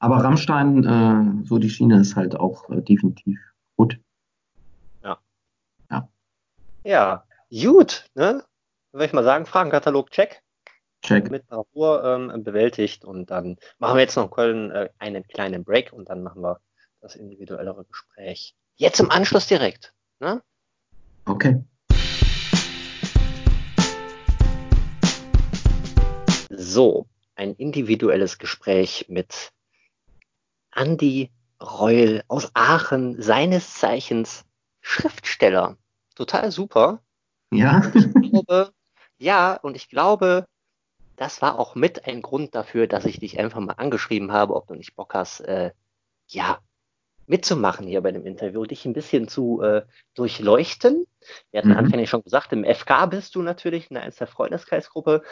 [0.00, 3.38] aber Rammstein, äh, so die Schiene ist halt auch äh, definitiv
[3.76, 4.00] gut.
[5.04, 5.18] Ja.
[5.92, 6.08] Ja.
[6.82, 8.42] Ja, gut, ne?
[8.90, 10.42] Würde ich mal sagen, Fragenkatalog check.
[11.02, 11.30] Check.
[11.30, 13.04] mit Bravour ähm, bewältigt.
[13.04, 16.60] Und dann machen wir jetzt noch Köln, äh, einen kleinen Break und dann machen wir
[17.00, 18.54] das individuellere Gespräch.
[18.76, 19.94] Jetzt im Anschluss direkt.
[20.20, 20.42] Ne?
[21.26, 21.62] Okay.
[26.50, 29.52] So, ein individuelles Gespräch mit
[30.74, 34.44] Andy Reul aus Aachen, seines Zeichens
[34.80, 35.76] Schriftsteller.
[36.14, 37.02] Total super.
[37.52, 37.90] Ja.
[37.94, 38.72] Ich glaube,
[39.18, 40.46] ja, und ich glaube,
[41.20, 44.66] das war auch mit ein Grund dafür, dass ich dich einfach mal angeschrieben habe, ob
[44.68, 45.72] du nicht Bock hast, äh,
[46.28, 46.60] ja,
[47.26, 49.82] mitzumachen hier bei dem Interview, dich ein bisschen zu äh,
[50.14, 51.06] durchleuchten.
[51.50, 51.76] Wir hatten mhm.
[51.76, 55.22] anfänglich schon gesagt, im FK bist du natürlich in der Freundeskreisgruppe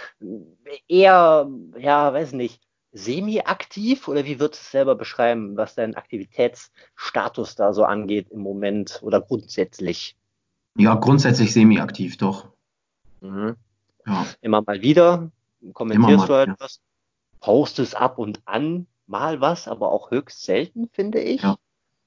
[0.88, 1.48] eher,
[1.78, 2.60] ja, weiß nicht,
[2.92, 8.40] semi-aktiv oder wie würdest du es selber beschreiben, was dein Aktivitätsstatus da so angeht im
[8.40, 10.18] Moment oder grundsätzlich?
[10.76, 12.48] Ja, grundsätzlich semi-aktiv, doch.
[13.22, 13.56] Mhm.
[14.06, 14.26] Ja.
[14.42, 15.30] Immer mal wieder
[15.72, 16.56] kommentierst mal, du halt ja.
[16.58, 16.80] was,
[17.40, 21.42] postest ab und an mal was, aber auch höchst selten, finde ich.
[21.42, 21.56] Ja.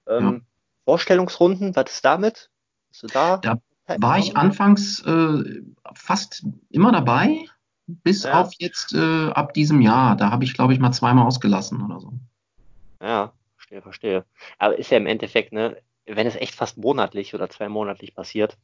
[0.07, 0.39] Ähm, ja.
[0.85, 2.49] Vorstellungsrunden, was ist damit?
[2.89, 3.37] Bist du da?
[3.37, 3.57] Da
[3.97, 5.61] war ich anfangs äh,
[5.93, 7.45] fast immer dabei,
[7.87, 8.41] bis ja.
[8.41, 10.15] auf jetzt äh, ab diesem Jahr.
[10.15, 12.13] Da habe ich, glaube ich, mal zweimal ausgelassen oder so.
[13.01, 14.25] Ja, verstehe, verstehe.
[14.59, 18.57] Aber ist ja im Endeffekt, ne, wenn es echt fast monatlich oder zweimonatlich passiert.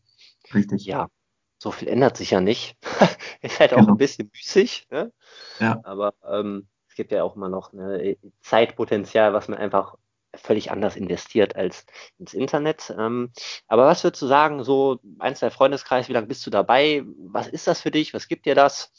[0.54, 0.86] Richtig.
[0.86, 1.08] Ja,
[1.58, 2.78] so viel ändert sich ja nicht.
[3.42, 3.92] ist halt auch genau.
[3.92, 5.12] ein bisschen müßig, ne?
[5.60, 5.80] Ja.
[5.84, 9.96] Aber ähm, es gibt ja auch immer noch ne, Zeitpotenzial, was man einfach
[10.36, 11.86] völlig anders investiert als
[12.20, 12.94] ins Internet.
[12.98, 13.32] Ähm,
[13.68, 17.04] aber was würdest du sagen, so eins der Freundeskreis, wie lange bist du dabei?
[17.18, 18.14] Was ist das für dich?
[18.14, 18.92] Was gibt dir das?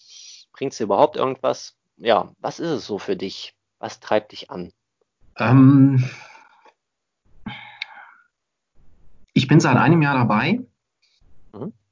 [0.52, 1.76] Bringt es dir überhaupt irgendwas?
[1.96, 3.54] Ja, was ist es so für dich?
[3.78, 4.72] Was treibt dich an?
[5.36, 6.08] Ähm,
[9.32, 10.60] ich bin seit einem Jahr dabei.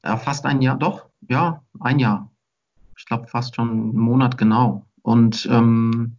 [0.07, 2.31] Ja, fast ein Jahr, doch, ja, ein Jahr.
[2.97, 4.87] Ich glaube fast schon einen Monat genau.
[5.03, 6.19] Und ähm,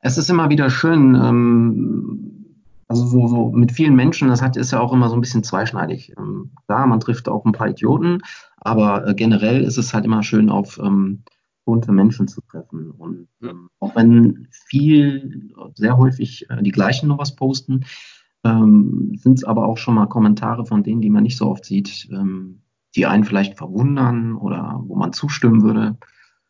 [0.00, 2.54] es ist immer wieder schön, ähm,
[2.86, 5.42] also so, so mit vielen Menschen, das hat, ist ja auch immer so ein bisschen
[5.42, 6.14] zweischneidig.
[6.16, 8.22] Ähm, klar, man trifft auch ein paar Idioten,
[8.58, 11.24] aber äh, generell ist es halt immer schön, auf ähm,
[11.64, 12.92] bunte Menschen zu treffen.
[12.92, 17.84] Und ähm, auch wenn viel, sehr häufig äh, die gleichen noch was posten,
[18.44, 21.64] ähm, sind es aber auch schon mal Kommentare von denen, die man nicht so oft
[21.64, 22.62] sieht, ähm,
[22.96, 25.96] die einen vielleicht verwundern oder wo man zustimmen würde,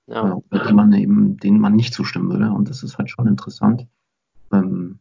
[0.07, 0.29] ja.
[0.29, 2.51] äh, oder die man eben, denen man nicht zustimmen würde.
[2.51, 3.87] Und das ist halt schon interessant.
[4.53, 4.99] Ähm,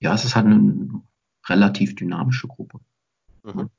[0.00, 1.02] ja, es ist halt eine
[1.48, 2.78] relativ dynamische Gruppe.
[3.44, 3.70] Mhm.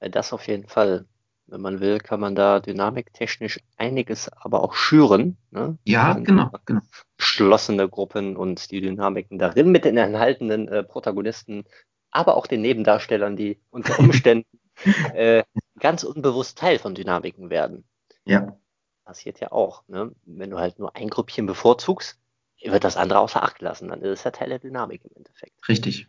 [0.00, 1.06] Das auf jeden Fall.
[1.46, 5.36] Wenn man will, kann man da dynamiktechnisch einiges aber auch schüren.
[5.50, 5.76] Ne?
[5.84, 6.82] Ja, genau, genau.
[7.16, 11.64] Geschlossene Gruppen und die Dynamiken darin mit den enthaltenen äh, Protagonisten,
[12.12, 14.46] aber auch den Nebendarstellern, die unter Umständen
[15.14, 15.42] äh,
[15.80, 17.84] ganz unbewusst Teil von Dynamiken werden.
[18.24, 18.56] Ja.
[19.04, 19.82] Passiert ja auch.
[19.88, 20.12] Ne?
[20.24, 22.18] Wenn du halt nur ein Grüppchen bevorzugst,
[22.62, 23.88] wird das andere außer Acht lassen.
[23.88, 25.68] Dann ist es ja Teil der Dynamik im Endeffekt.
[25.68, 26.08] Richtig.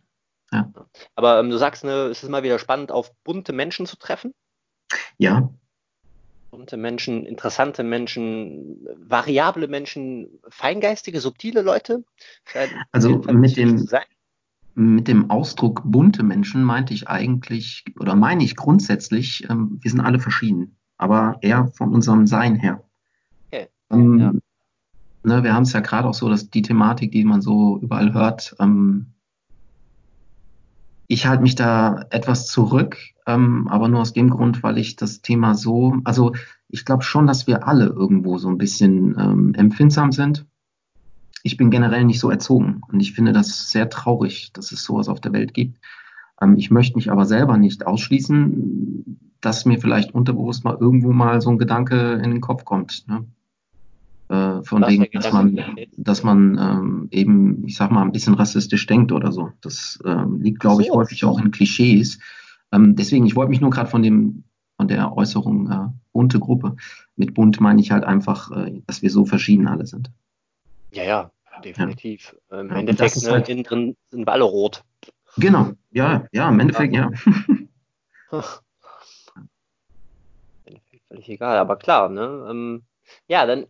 [0.52, 0.70] Ja.
[1.14, 4.34] Aber ähm, du sagst, ne, es ist mal wieder spannend, auf bunte Menschen zu treffen.
[5.16, 5.48] Ja.
[6.50, 12.04] Bunte Menschen, interessante Menschen, variable Menschen, feingeistige, subtile Leute.
[12.92, 13.88] Also mit dem,
[14.74, 20.00] mit dem Ausdruck bunte Menschen meinte ich eigentlich, oder meine ich grundsätzlich, ähm, wir sind
[20.00, 22.82] alle verschieden, aber eher von unserem Sein her.
[23.48, 23.68] Okay.
[23.90, 24.32] Ähm, ja.
[25.24, 28.14] ne, wir haben es ja gerade auch so, dass die Thematik, die man so überall
[28.14, 29.12] hört, ähm,
[31.12, 35.20] ich halte mich da etwas zurück, ähm, aber nur aus dem Grund, weil ich das
[35.20, 36.32] Thema so, also
[36.68, 40.46] ich glaube schon, dass wir alle irgendwo so ein bisschen ähm, empfindsam sind.
[41.42, 45.08] Ich bin generell nicht so erzogen und ich finde das sehr traurig, dass es sowas
[45.08, 45.78] auf der Welt gibt.
[46.40, 51.40] Ähm, ich möchte mich aber selber nicht ausschließen, dass mir vielleicht unterbewusst mal irgendwo mal
[51.40, 53.04] so ein Gedanke in den Kopf kommt.
[53.08, 53.26] Ne?
[54.28, 55.60] Äh, von wegen, dass man,
[55.96, 59.50] dass man ähm, eben, ich sag mal, ein bisschen rassistisch denkt oder so.
[59.60, 62.18] Das ähm, liegt, glaube ich, häufig auch in Klischees.
[62.70, 64.44] Ähm, deswegen, ich wollte mich nur gerade von dem,
[64.76, 66.76] von der Äußerung äh, bunte Gruppe.
[67.16, 70.10] Mit bunt meine ich halt einfach, äh, dass wir so verschieden alle sind.
[70.92, 71.30] Ja, ja,
[71.64, 72.36] definitiv.
[72.50, 72.60] Ja.
[72.60, 74.84] Im Endeffekt, ne, halt, innen drin sind wir alle rot.
[75.38, 77.10] Genau, ja, ja, im Endeffekt, ja.
[78.32, 78.44] ja.
[81.08, 82.46] völlig egal, aber klar, ne?
[82.50, 82.84] Ähm,
[83.26, 83.66] ja, dann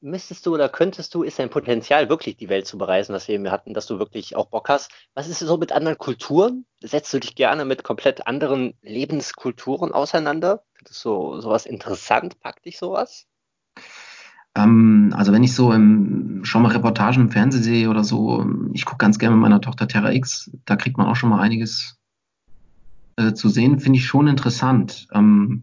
[0.00, 3.34] müsstest du oder könntest du, ist dein Potenzial wirklich die Welt zu bereisen, was wir
[3.34, 4.90] eben hatten, dass du wirklich auch Bock hast?
[5.14, 6.66] Was ist so mit anderen Kulturen?
[6.80, 10.64] Setzt du dich gerne mit komplett anderen Lebenskulturen auseinander?
[10.74, 12.38] Findest du sowas interessant?
[12.40, 13.26] Packt dich sowas?
[14.58, 18.84] Ähm, also wenn ich so im, schon mal Reportagen im Fernsehen sehe oder so, ich
[18.84, 21.96] gucke ganz gerne mit meiner Tochter Terra X, da kriegt man auch schon mal einiges
[23.16, 25.06] äh, zu sehen, finde ich schon interessant.
[25.12, 25.62] Ähm,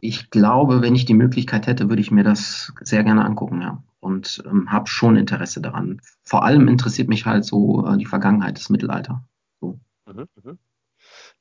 [0.00, 3.82] ich glaube, wenn ich die Möglichkeit hätte, würde ich mir das sehr gerne angucken, ja.
[4.00, 6.00] Und ähm, habe schon Interesse daran.
[6.24, 9.24] Vor allem interessiert mich halt so äh, die Vergangenheit des Mittelalter.
[9.60, 9.78] So.
[10.06, 10.58] Mhm, mhm.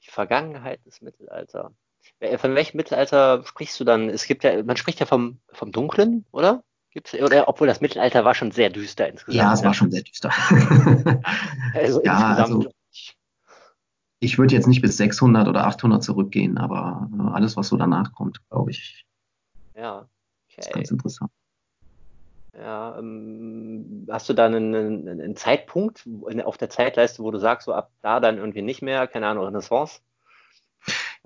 [0.06, 1.72] Die Vergangenheit des Mittelalter.
[2.20, 4.10] Äh, von welchem Mittelalter sprichst du dann?
[4.10, 6.64] Es gibt ja, man spricht ja vom, vom Dunklen, oder?
[6.92, 9.38] Gibt's, oder obwohl das Mittelalter war schon sehr düster insgesamt.
[9.38, 10.30] Ja, es war schon sehr düster.
[11.74, 12.68] also ja, insgesamt.
[12.68, 12.72] Also,
[14.20, 18.14] ich würde jetzt nicht bis 600 oder 800 zurückgehen, aber äh, alles, was so danach
[18.14, 19.06] kommt, glaube ich,
[19.76, 20.08] ja,
[20.48, 20.60] okay.
[20.60, 21.32] ist ganz interessant.
[22.54, 24.76] Ja, ähm, hast du da einen,
[25.08, 26.08] einen, Zeitpunkt
[26.44, 29.46] auf der Zeitleiste, wo du sagst, so ab da dann irgendwie nicht mehr, keine Ahnung,
[29.46, 30.02] Renaissance?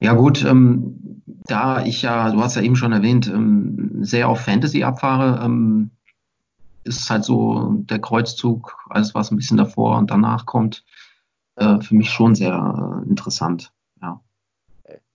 [0.02, 4.42] Ja gut, ähm, da ich ja, du hast ja eben schon erwähnt, ähm, sehr auf
[4.42, 5.92] Fantasy abfahre, ähm,
[6.84, 10.84] ist es halt so der Kreuzzug, alles was ein bisschen davor und danach kommt,
[11.56, 13.72] äh, für mich schon sehr äh, interessant.
[14.02, 14.22] Ja.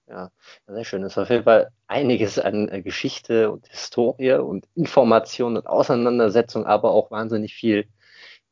[0.09, 0.31] Ja,
[0.67, 1.05] sehr schön.
[1.05, 6.67] Es ist auf jeden Fall einiges an äh, Geschichte und Historie und Information und Auseinandersetzung,
[6.67, 7.87] aber auch wahnsinnig viel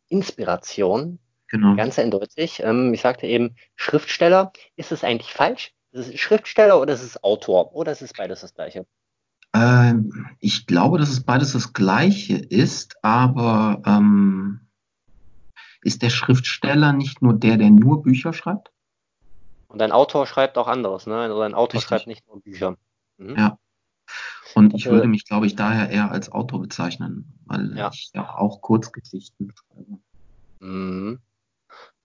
[0.09, 1.19] Inspiration.
[1.49, 1.75] Genau.
[1.75, 2.63] Ganz eindeutig.
[2.63, 5.73] Ähm, ich sagte eben, Schriftsteller, ist es eigentlich falsch?
[5.93, 7.75] Ist es Schriftsteller oder ist es Autor?
[7.75, 8.87] Oder ist es beides das Gleiche?
[9.55, 14.69] Ähm, ich glaube, dass es beides das Gleiche ist, aber ähm,
[15.83, 18.71] ist der Schriftsteller nicht nur der, der nur Bücher schreibt?
[19.69, 21.17] Und ein Autor schreibt auch anderes, ne?
[21.17, 21.89] Also ein Autor Richtig.
[21.89, 22.77] schreibt nicht nur Bücher.
[23.17, 23.37] Mhm.
[23.37, 23.59] Ja.
[24.55, 27.91] Und ich würde mich, glaube ich, daher eher als Autor bezeichnen, weil ja.
[27.93, 29.99] ich ja auch Kurzgeschichten schreibe.
[30.61, 31.21] Mhm.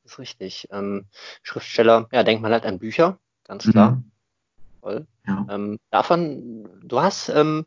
[0.04, 0.67] Das ist richtig.
[0.72, 1.08] Ähm,
[1.41, 3.91] Schriftsteller, ja, denkt man halt an Bücher, ganz klar.
[3.91, 4.12] Mhm.
[4.82, 5.08] Toll.
[5.25, 5.47] Ja.
[5.49, 7.65] Ähm, davon, du hast, ähm,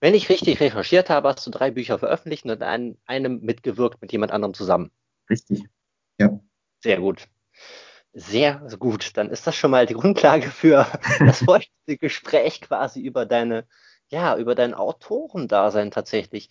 [0.00, 4.12] wenn ich richtig recherchiert habe, hast du drei Bücher veröffentlicht und in einem mitgewirkt mit
[4.12, 4.90] jemand anderem zusammen.
[5.28, 5.64] Richtig.
[6.18, 6.40] Ja.
[6.80, 7.28] Sehr gut.
[8.12, 9.16] Sehr gut.
[9.16, 10.86] Dann ist das schon mal die Grundlage für
[11.18, 13.66] das heutige Gespräch quasi über deine,
[14.08, 16.50] ja, über dein Autorendasein tatsächlich.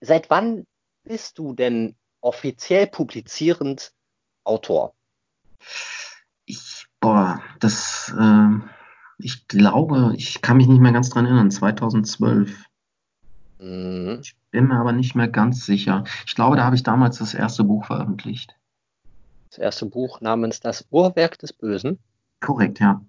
[0.00, 0.66] Seit wann
[1.04, 3.92] bist du denn offiziell publizierend
[4.44, 4.94] Autor?
[6.44, 8.48] Ich, boah, das, äh,
[9.18, 12.64] ich glaube, ich kann mich nicht mehr ganz dran erinnern, 2012.
[13.58, 14.18] Mhm.
[14.22, 16.04] Ich bin mir aber nicht mehr ganz sicher.
[16.26, 18.54] Ich glaube, da habe ich damals das erste Buch veröffentlicht.
[19.50, 21.98] Das erste Buch namens Das Uhrwerk des Bösen.
[22.40, 23.00] Korrekt, ja.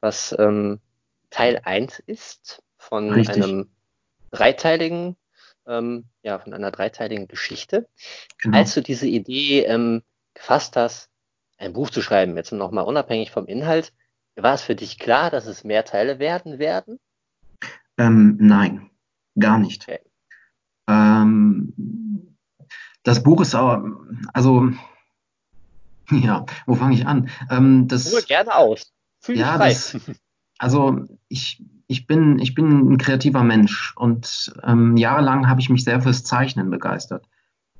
[0.00, 0.80] Was ähm,
[1.30, 3.42] Teil 1 ist von Richtig.
[3.42, 3.70] einem
[4.30, 5.16] dreiteiligen,
[5.66, 7.88] ähm, ja, von einer dreiteiligen Geschichte.
[8.38, 8.58] Genau.
[8.58, 10.02] Als du diese Idee ähm,
[10.34, 11.08] gefasst hast,
[11.58, 13.92] ein Buch zu schreiben, jetzt nochmal unabhängig vom Inhalt,
[14.36, 16.98] war es für dich klar, dass es mehr Teile werden werden?
[17.98, 18.90] Ähm, nein,
[19.38, 19.84] gar nicht.
[19.84, 20.00] Okay.
[20.88, 22.36] Ähm,
[23.02, 23.82] das Buch ist auch,
[24.32, 24.70] also
[26.10, 27.28] Ja, wo fange ich an?
[27.50, 28.92] Ähm, das, Ruhe gerne aus.
[29.20, 29.58] Fühl ja.
[29.58, 29.96] Das,
[30.58, 35.84] also ich, ich, bin, ich bin ein kreativer Mensch und ähm, jahrelang habe ich mich
[35.84, 37.26] sehr fürs Zeichnen begeistert,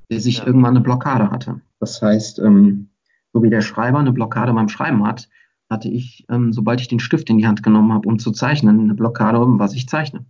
[0.07, 0.45] bis ich ja.
[0.45, 1.61] irgendwann eine Blockade hatte.
[1.79, 2.89] Das heißt, ähm,
[3.37, 5.29] so wie der Schreiber eine Blockade beim Schreiben hat,
[5.69, 8.79] hatte ich, ähm, sobald ich den Stift in die Hand genommen habe, um zu zeichnen,
[8.79, 10.25] eine Blockade, was ich zeichne.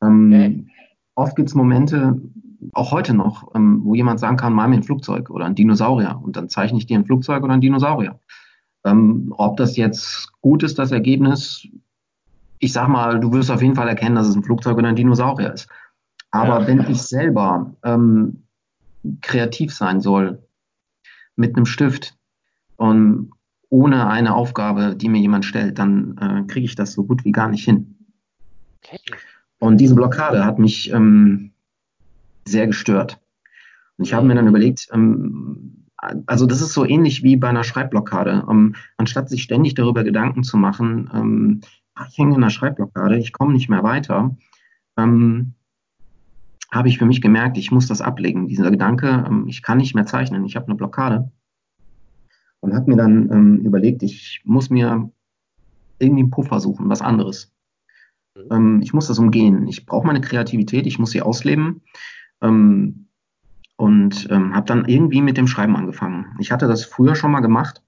[0.00, 0.66] Ähm, okay.
[1.16, 2.20] Oft gibt es Momente,
[2.74, 6.20] auch heute noch, ähm, wo jemand sagen kann, mal mir ein Flugzeug oder ein Dinosaurier
[6.22, 8.20] und dann zeichne ich dir ein Flugzeug oder ein Dinosaurier.
[8.84, 11.66] Ähm, ob das jetzt gut ist, das Ergebnis,
[12.60, 14.96] ich sag mal, du wirst auf jeden Fall erkennen, dass es ein Flugzeug oder ein
[14.96, 15.68] Dinosaurier ist.
[16.30, 16.66] Aber ja.
[16.68, 18.44] wenn ich selber ähm,
[19.22, 20.40] kreativ sein soll
[21.34, 22.17] mit einem Stift
[22.78, 23.32] und
[23.68, 27.32] ohne eine Aufgabe, die mir jemand stellt, dann äh, kriege ich das so gut wie
[27.32, 27.96] gar nicht hin.
[28.82, 28.98] Okay.
[29.58, 31.50] Und diese Blockade hat mich ähm,
[32.46, 33.20] sehr gestört.
[33.98, 35.84] Und ich habe mir dann überlegt, ähm,
[36.26, 38.46] also das ist so ähnlich wie bei einer Schreibblockade.
[38.48, 41.60] Ähm, anstatt sich ständig darüber Gedanken zu machen, ähm,
[42.08, 44.36] ich hänge in einer Schreibblockade, ich komme nicht mehr weiter,
[44.96, 45.54] ähm,
[46.70, 48.46] habe ich für mich gemerkt, ich muss das ablegen.
[48.46, 51.32] Dieser Gedanke, ähm, ich kann nicht mehr zeichnen, ich habe eine Blockade.
[52.60, 55.10] Und habe mir dann ähm, überlegt, ich muss mir
[55.98, 57.52] irgendwie einen Puffer suchen, was anderes.
[58.34, 58.42] Mhm.
[58.50, 59.68] Ähm, ich muss das umgehen.
[59.68, 61.82] Ich brauche meine Kreativität, ich muss sie ausleben.
[62.40, 63.06] Ähm,
[63.76, 66.36] und ähm, habe dann irgendwie mit dem Schreiben angefangen.
[66.40, 67.80] Ich hatte das früher schon mal gemacht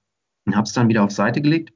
[0.47, 1.73] und habe es dann wieder auf Seite gelegt.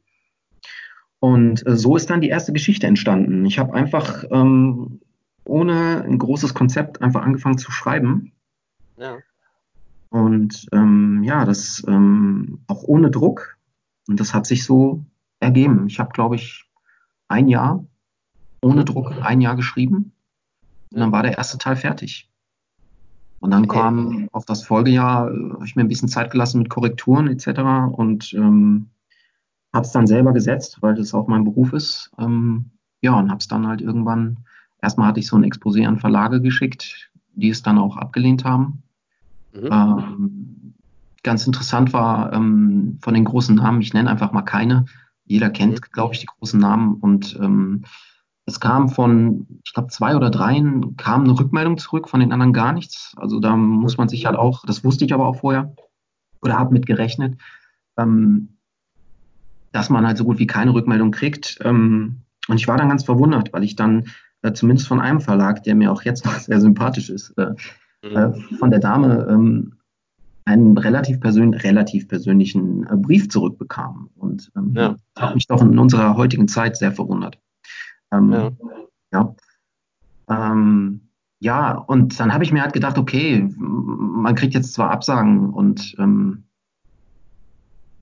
[1.19, 3.45] Und äh, so ist dann die erste Geschichte entstanden.
[3.45, 5.01] Ich habe einfach ähm,
[5.45, 8.33] ohne ein großes Konzept einfach angefangen zu schreiben.
[8.99, 9.19] Ja.
[10.15, 13.59] Und ähm, ja, das ähm, auch ohne Druck.
[14.07, 15.05] Und das hat sich so
[15.41, 15.89] ergeben.
[15.89, 16.71] Ich habe, glaube ich,
[17.27, 17.85] ein Jahr
[18.63, 20.13] ohne Druck, ein Jahr geschrieben.
[20.93, 22.31] Und dann war der erste Teil fertig.
[23.41, 26.71] Und dann kam auf das Folgejahr, äh, habe ich mir ein bisschen Zeit gelassen mit
[26.71, 27.91] Korrekturen etc.
[27.91, 28.91] und ähm,
[29.73, 32.13] habe es dann selber gesetzt, weil das auch mein Beruf ist.
[32.19, 34.45] Ähm, ja, und habe es dann halt irgendwann,
[34.81, 38.84] erstmal hatte ich so ein Exposé an Verlage geschickt, die es dann auch abgelehnt haben.
[39.55, 39.69] Mhm.
[39.71, 40.75] Ähm,
[41.23, 44.85] ganz interessant war ähm, von den großen Namen, ich nenne einfach mal keine.
[45.25, 45.93] Jeder kennt, mhm.
[45.93, 47.85] glaube ich, die großen Namen und ähm,
[48.47, 52.53] es kam von, ich glaube, zwei oder dreien kam eine Rückmeldung zurück, von den anderen
[52.53, 53.15] gar nichts.
[53.17, 55.75] Also da muss man sich halt auch, das wusste ich aber auch vorher
[56.43, 57.41] oder habe mit gerechnet,
[57.97, 58.51] ähm,
[59.73, 61.59] dass man halt so gut wie keine Rückmeldung kriegt.
[61.63, 64.09] Ähm, und ich war dann ganz verwundert, weil ich dann
[64.43, 67.35] äh, zumindest von einem Verlag, der mir auch jetzt noch sehr sympathisch ist,
[68.05, 68.57] äh, mhm.
[68.59, 69.75] von der Dame ähm,
[70.45, 74.11] einen relativ, persön relativ persönlichen äh, Brief zurückbekam.
[74.17, 74.97] Und ähm, ja.
[75.19, 77.39] hat mich doch in unserer heutigen Zeit sehr verwundert.
[78.13, 78.53] Ähm, ja.
[79.13, 79.35] Ja.
[80.29, 81.01] Ähm,
[81.41, 85.95] ja, und dann habe ich mir halt gedacht, okay, man kriegt jetzt zwar Absagen und
[85.99, 86.45] ähm,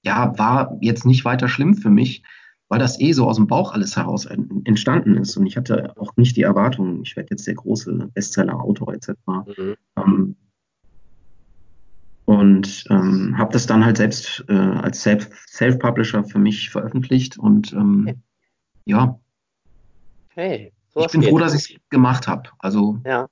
[0.05, 2.23] ja, war jetzt nicht weiter schlimm für mich,
[2.73, 4.25] weil das eh so aus dem Bauch alles heraus
[4.65, 5.37] entstanden ist.
[5.37, 9.11] Und ich hatte auch nicht die Erwartung, ich werde jetzt der große Bestseller-Autor etc.
[9.27, 9.77] Mhm.
[9.99, 10.37] Ähm,
[12.25, 18.23] und ähm, habe das dann halt selbst äh, als Self-Publisher für mich veröffentlicht und ähm,
[18.87, 19.21] ja,
[20.35, 21.29] Hey, ich bin geht.
[21.29, 22.49] froh, dass ich es gemacht habe.
[22.59, 23.29] Also, ja.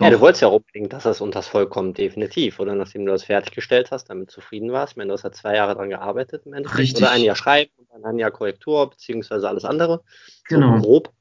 [0.00, 2.60] Ja, du wolltest ja auch unbedingt, dass das unters Volk kommt, definitiv.
[2.60, 4.92] Oder nachdem du das fertiggestellt hast, damit zufrieden warst.
[4.92, 6.78] Ich meine, du hast ja zwei Jahre dran gearbeitet im Endeffekt.
[6.78, 7.02] Richtig.
[7.02, 7.72] Oder ein Jahr Schreiben
[8.08, 10.02] dann Jahr Korrektur, beziehungsweise alles andere.
[10.48, 10.76] Genau.
[10.76, 11.12] So grob.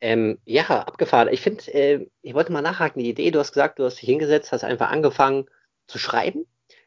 [0.00, 1.28] Ähm, ja, abgefahren.
[1.32, 4.08] Ich finde, äh, ich wollte mal nachhaken, die Idee, du hast gesagt, du hast dich
[4.08, 5.46] hingesetzt, hast einfach angefangen
[5.86, 6.46] zu schreiben.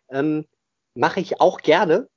[0.09, 0.45] Ähm,
[0.93, 2.09] Mache ich auch gerne.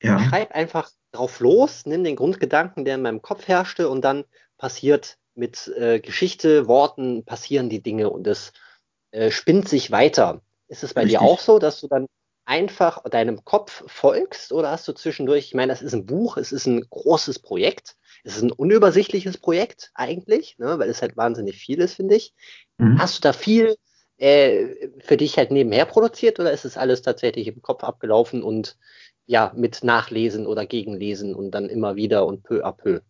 [0.00, 0.18] Ja.
[0.18, 4.24] Ich schreibe einfach drauf los, nimm den Grundgedanken, der in meinem Kopf herrschte, und dann
[4.58, 8.52] passiert mit äh, Geschichte, Worten, passieren die Dinge und es
[9.10, 10.42] äh, spinnt sich weiter.
[10.68, 11.18] Ist es bei Richtig.
[11.18, 12.06] dir auch so, dass du dann
[12.48, 16.50] einfach deinem Kopf folgst oder hast du zwischendurch, ich meine, das ist ein Buch, es
[16.50, 21.56] ist ein großes Projekt, es ist ein unübersichtliches Projekt eigentlich, ne, weil es halt wahnsinnig
[21.56, 22.34] viel ist, finde ich.
[22.78, 22.98] Mhm.
[22.98, 23.76] Hast du da viel
[24.16, 28.78] äh, für dich halt nebenher produziert oder ist es alles tatsächlich im Kopf abgelaufen und
[29.26, 33.00] ja, mit Nachlesen oder Gegenlesen und dann immer wieder und peu à peu?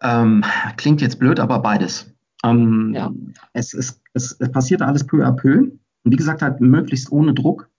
[0.00, 0.44] Ähm,
[0.76, 2.06] klingt jetzt blöd, aber beides.
[2.44, 3.12] Ähm, ja.
[3.52, 5.72] es, es, es, es passiert alles peu à peu.
[6.04, 7.70] Und wie gesagt, halt möglichst ohne Druck.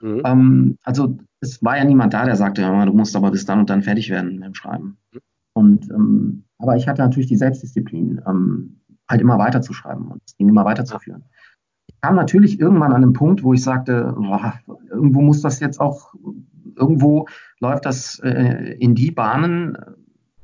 [0.00, 0.22] Mhm.
[0.24, 3.60] Ähm, also es war ja niemand da, der sagte, ja, du musst aber bis dann
[3.60, 4.98] und dann fertig werden mit dem Schreiben.
[5.12, 5.18] Mhm.
[5.54, 10.48] Und ähm, aber ich hatte natürlich die Selbstdisziplin, ähm, halt immer weiterzuschreiben und das Ding
[10.48, 11.24] immer weiterzuführen.
[11.86, 14.54] Ich kam natürlich irgendwann an einen Punkt, wo ich sagte, boah,
[14.90, 16.14] irgendwo muss das jetzt auch,
[16.76, 17.28] irgendwo
[17.60, 19.76] läuft das äh, in die Bahnen,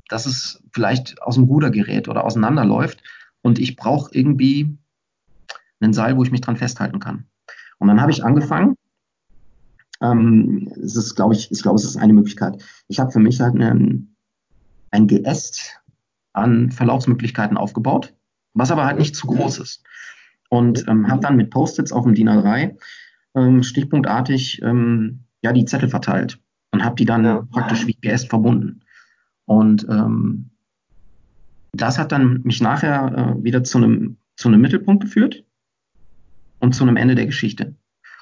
[0.08, 3.02] dass es vielleicht aus dem Ruder gerät oder auseinanderläuft
[3.42, 4.76] und ich brauche irgendwie
[5.80, 7.26] einen Seil, wo ich mich dran festhalten kann.
[7.78, 8.76] Und dann habe ich angefangen,
[10.02, 12.62] Ähm, es ist, glaube ich, ich glaube, es ist eine Möglichkeit.
[12.88, 14.16] Ich habe für mich halt einen,
[14.90, 15.78] ein Geäst
[16.32, 18.14] an Verlaufsmöglichkeiten aufgebaut,
[18.54, 19.84] was aber halt nicht zu groß ist.
[20.48, 22.78] Und ähm, habe dann mit Post-its auf dem DIN A3
[23.34, 26.40] ähm, stichpunktartig ähm, ja, die Zettel verteilt
[26.72, 27.46] und habe die dann ja.
[27.50, 28.80] praktisch wie Geäst verbunden.
[29.44, 30.50] Und ähm,
[31.72, 35.44] das hat dann mich nachher äh, wieder zu einem, zu einem Mittelpunkt geführt
[36.60, 37.74] und zu einem Ende der Geschichte.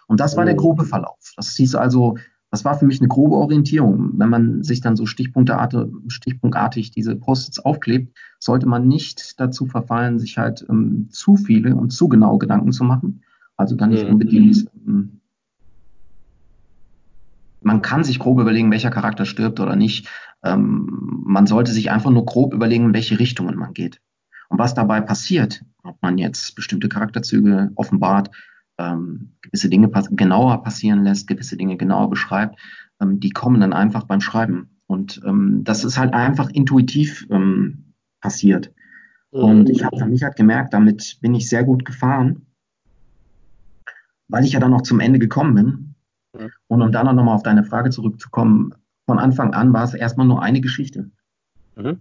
[0.06, 0.58] Und das war der mhm.
[0.58, 1.32] grobe Verlauf.
[1.36, 2.16] Das hieß also,
[2.50, 4.12] das war für mich eine grobe Orientierung.
[4.18, 10.38] Wenn man sich dann so stichpunktartig diese Post-its aufklebt, sollte man nicht dazu verfallen, sich
[10.38, 13.22] halt ähm, zu viele und zu genau Gedanken zu machen.
[13.56, 14.12] Also dann nicht mhm.
[14.12, 14.66] unbedingt.
[14.86, 15.20] Ähm,
[17.60, 20.08] man kann sich grob überlegen, welcher Charakter stirbt oder nicht.
[20.42, 24.00] Ähm, man sollte sich einfach nur grob überlegen, in welche Richtungen man geht.
[24.48, 28.30] Und was dabei passiert, ob man jetzt bestimmte Charakterzüge offenbart,
[28.78, 32.58] ähm, gewisse Dinge pass genauer passieren lässt, gewisse Dinge genauer beschreibt,
[33.00, 34.80] ähm, die kommen dann einfach beim Schreiben.
[34.86, 38.72] Und ähm, das ist halt einfach intuitiv ähm, passiert.
[39.32, 39.40] Mhm.
[39.40, 42.46] Und ich habe für mich halt gemerkt, damit bin ich sehr gut gefahren,
[44.28, 45.94] weil ich ja dann noch zum Ende gekommen bin.
[46.40, 46.50] Mhm.
[46.68, 48.74] Und um dann noch mal auf deine Frage zurückzukommen,
[49.06, 51.10] von Anfang an war es erstmal nur eine Geschichte.
[51.76, 52.00] Mhm.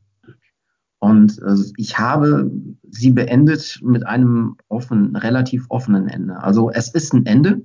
[1.08, 2.52] Und äh, ich habe
[2.90, 6.44] sie beendet mit einem offen, relativ offenen Ende.
[6.44, 7.62] Also es ist ein Ende,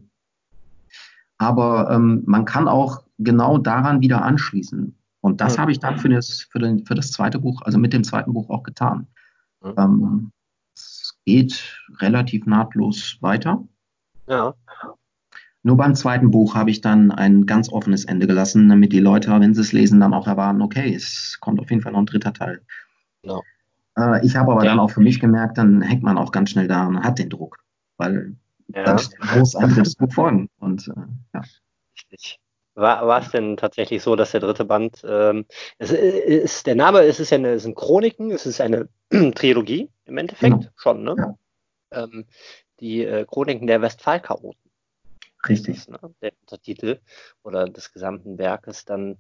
[1.39, 4.97] aber ähm, man kann auch genau daran wieder anschließen.
[5.21, 7.93] Und das habe ich dann für das, für, den, für das zweite Buch, also mit
[7.93, 9.09] dem zweiten Buch auch getan.
[9.65, 10.31] Ähm,
[10.75, 13.65] es geht relativ nahtlos weiter.
[14.29, 14.55] Ja.
[15.65, 19.31] Nur beim zweiten Buch habe ich dann ein ganz offenes Ende gelassen, damit die Leute,
[19.41, 22.07] wenn sie es lesen, dann auch erwarten, okay, es kommt auf jeden Fall noch ein
[22.07, 22.63] dritter Teil.
[23.23, 23.43] Genau.
[23.97, 24.71] Äh, ich habe aber ja.
[24.71, 27.31] dann auch für mich gemerkt, dann hängt man auch ganz schnell da und hat den
[27.31, 27.59] Druck,
[27.97, 28.37] weil
[28.69, 28.85] ja.
[28.85, 30.49] dann drittes Buch folgen.
[30.59, 31.01] Und äh,
[31.35, 31.43] ja.
[31.95, 32.39] Richtig.
[32.75, 35.45] War, war es denn tatsächlich so, dass der dritte Band, ähm,
[35.79, 38.89] es ist, der Name, es ist ja eine, es sind Chroniken, es ist eine
[39.35, 40.71] Trilogie im Endeffekt, genau.
[40.77, 41.15] schon, ne?
[41.19, 42.05] Ja.
[42.05, 42.25] Ähm,
[42.81, 44.71] die äh, Chroniken der Westphalchaoten.
[45.49, 45.89] Richtig.
[45.89, 45.99] ne?
[46.23, 47.01] Der Untertitel
[47.43, 49.19] oder des gesamten Werkes dann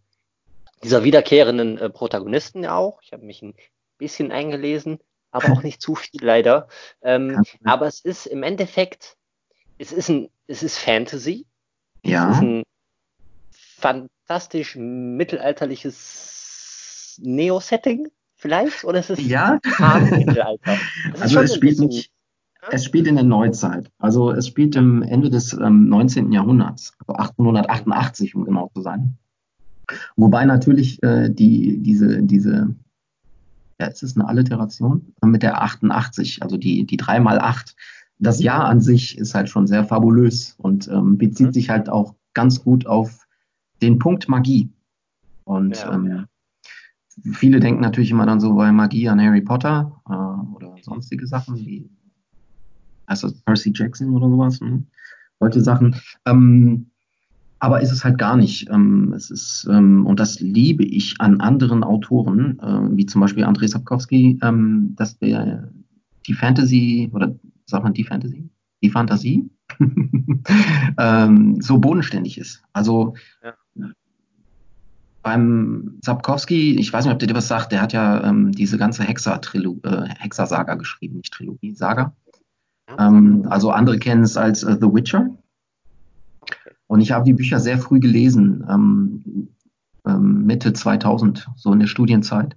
[0.82, 3.02] dieser wiederkehrenden äh, Protagonisten ja auch.
[3.02, 3.54] Ich habe mich ein
[4.02, 4.98] bisschen eingelesen,
[5.30, 6.68] aber auch nicht zu viel leider.
[7.02, 9.16] Ähm, aber es ist im Endeffekt,
[9.78, 11.46] es ist ein, es ist Fantasy.
[12.04, 12.30] Ja.
[12.30, 12.62] Es ist ein
[13.78, 19.60] fantastisch mittelalterliches Neo-Setting vielleicht oder ist es ja.
[20.10, 20.78] Mittelalter?
[21.20, 22.10] also es spielt nicht,
[22.70, 23.90] es spielt in der Neuzeit.
[23.98, 26.32] Also es spielt im Ende des ähm, 19.
[26.32, 29.16] Jahrhunderts, also 1888, um genau zu sein.
[30.16, 32.74] Wobei natürlich äh, die, diese, diese,
[33.82, 35.12] ja, ist es eine Alliteration?
[35.24, 37.74] Mit der 88, also die, die 3 mal 8.
[38.18, 41.52] Das Jahr an sich ist halt schon sehr fabulös und ähm, bezieht mhm.
[41.52, 43.26] sich halt auch ganz gut auf
[43.82, 44.70] den Punkt Magie.
[45.44, 45.92] Und ja.
[45.92, 46.26] ähm,
[47.32, 51.56] viele denken natürlich immer dann so bei Magie an Harry Potter äh, oder sonstige Sachen
[51.56, 51.90] wie
[53.06, 54.84] das Percy Jackson oder sowas, ne?
[55.40, 55.96] solche Sachen.
[56.24, 56.91] Ähm,
[57.62, 58.68] aber ist es halt gar nicht.
[58.70, 63.44] Ähm, es ist, ähm, und das liebe ich an anderen Autoren, äh, wie zum Beispiel
[63.44, 65.70] Andrzej Sapkowski, ähm, dass der
[66.26, 67.36] die Fantasy, oder
[67.66, 68.50] sagt man die Fantasy?
[68.82, 69.48] Die Fantasie
[70.98, 72.64] ähm, so bodenständig ist.
[72.72, 73.54] Also ja.
[75.22, 78.76] beim Sapkowski, ich weiß nicht, ob der dir was sagt, der hat ja ähm, diese
[78.76, 82.12] ganze Hexer-Saga äh, Hexer geschrieben, nicht Trilogie, Saga.
[82.98, 85.30] Ähm, also andere kennen es als äh, The Witcher.
[86.92, 89.48] Und ich habe die Bücher sehr früh gelesen, ähm,
[90.06, 92.54] ähm, Mitte 2000, so in der Studienzeit.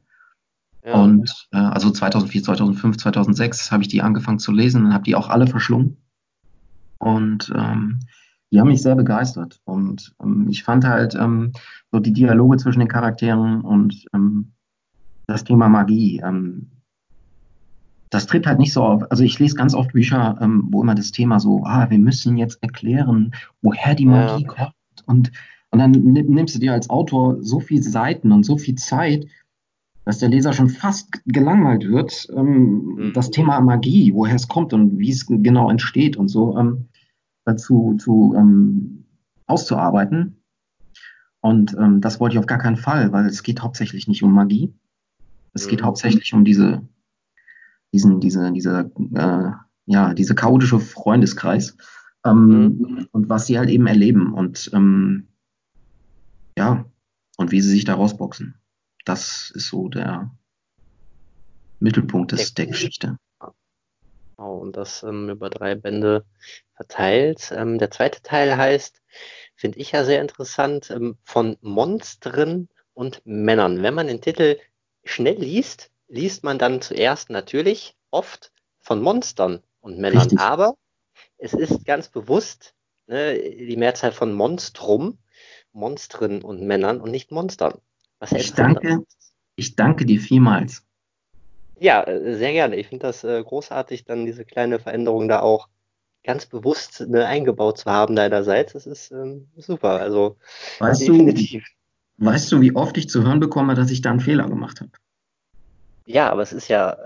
[0.86, 0.96] Ja.
[0.96, 5.16] Und äh, also 2004, 2005, 2006 habe ich die angefangen zu lesen und habe die
[5.16, 5.96] auch alle verschlungen.
[6.98, 8.02] Und ähm,
[8.52, 9.62] die haben mich sehr begeistert.
[9.64, 11.54] Und ähm, ich fand halt ähm,
[11.94, 14.52] so die Dialoge zwischen den Charakteren und ähm,
[15.28, 16.22] das Thema Magie.
[16.22, 16.72] Ähm,
[18.16, 19.12] das tritt halt nicht so auf.
[19.12, 22.38] Also ich lese ganz oft Bücher, ähm, wo immer das Thema so, ah, wir müssen
[22.38, 24.48] jetzt erklären, woher die Magie ja.
[24.48, 24.74] kommt.
[25.06, 25.32] Und,
[25.72, 29.28] und dann nimmst du dir als Autor so viel Seiten und so viel Zeit,
[30.06, 33.14] dass der Leser schon fast gelangweilt wird, ähm, mhm.
[33.14, 36.86] das Thema Magie, woher es kommt und wie es genau entsteht und so ähm,
[37.44, 39.04] dazu zu ähm,
[39.48, 40.38] auszuarbeiten.
[41.42, 44.32] Und ähm, das wollte ich auf gar keinen Fall, weil es geht hauptsächlich nicht um
[44.32, 44.74] Magie.
[45.54, 45.86] Es geht mhm.
[45.86, 46.82] hauptsächlich um diese
[47.96, 49.52] diesen, diese, diese, äh,
[49.86, 51.78] ja, diese chaotische Freundeskreis
[52.26, 53.08] ähm, mhm.
[53.12, 55.30] und was sie halt eben erleben und ähm,
[56.58, 56.86] ja,
[57.38, 58.56] und wie sie sich da rausboxen.
[59.06, 60.32] Das ist so der
[61.80, 63.18] Mittelpunkt des, der Geschichte.
[63.40, 66.26] Genau, und das ähm, über drei Bände
[66.76, 67.54] verteilt.
[67.56, 69.02] Ähm, der zweite Teil heißt
[69.56, 73.82] finde ich ja sehr interessant, ähm, von Monstern und Männern.
[73.84, 74.58] Wenn man den Titel
[75.06, 80.24] schnell liest, liest man dann zuerst natürlich oft von Monstern und Männern.
[80.24, 80.40] Richtig.
[80.40, 80.76] Aber
[81.38, 82.74] es ist ganz bewusst
[83.08, 85.18] ne, die Mehrzahl von Monstrum,
[85.74, 87.80] Monstren und Männern und nicht Monstern.
[88.20, 89.04] Was ich, danke,
[89.56, 90.86] ich danke dir vielmals.
[91.80, 92.78] Ja, äh, sehr gerne.
[92.78, 95.68] Ich finde das äh, großartig, dann diese kleine Veränderung da auch
[96.24, 98.74] ganz bewusst ne, eingebaut zu haben deinerseits.
[98.74, 100.00] Das ist ähm, super.
[100.00, 100.38] Also
[100.80, 101.66] weißt definitiv.
[102.18, 104.80] Du, weißt du, wie oft ich zu hören bekomme, dass ich da einen Fehler gemacht
[104.80, 104.92] habe?
[106.06, 106.98] Ja, aber es ist ja,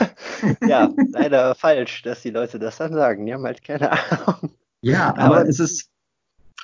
[0.66, 3.26] ja leider falsch, dass die Leute das dann sagen.
[3.26, 4.52] Die haben halt keine Ahnung.
[4.82, 5.90] Ja, aber, aber es ist,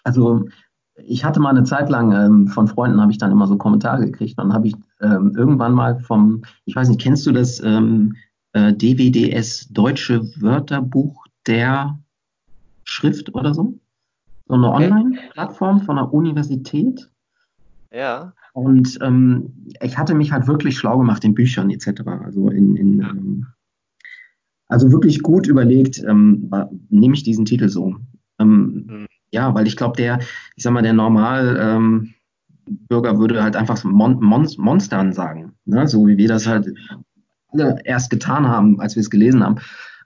[0.04, 0.44] also
[0.96, 4.04] ich hatte mal eine Zeit lang ähm, von Freunden habe ich dann immer so Kommentare
[4.04, 4.38] gekriegt.
[4.38, 8.16] Dann habe ich ähm, irgendwann mal vom, ich weiß nicht, kennst du das ähm,
[8.52, 11.98] äh, DWDS Deutsche Wörterbuch der
[12.84, 13.74] Schrift oder so?
[14.46, 14.70] So eine.
[14.70, 17.08] Online-Plattform von der Universität.
[17.92, 18.32] Ja.
[18.52, 22.02] Und ähm, ich hatte mich halt wirklich schlau gemacht in Büchern etc.
[22.06, 23.46] Also in, in ähm,
[24.68, 26.50] also wirklich gut überlegt, ähm,
[26.88, 27.96] nehme ich diesen Titel so.
[28.38, 29.06] Ähm, mhm.
[29.32, 30.20] Ja, weil ich glaube, der,
[30.56, 32.14] ich sag mal, der normal ähm,
[32.88, 35.88] Bürger würde halt einfach Mon Mon Monstern sagen, ne?
[35.88, 36.72] so wie wir das halt
[37.48, 39.56] alle erst getan haben, als wir es gelesen haben.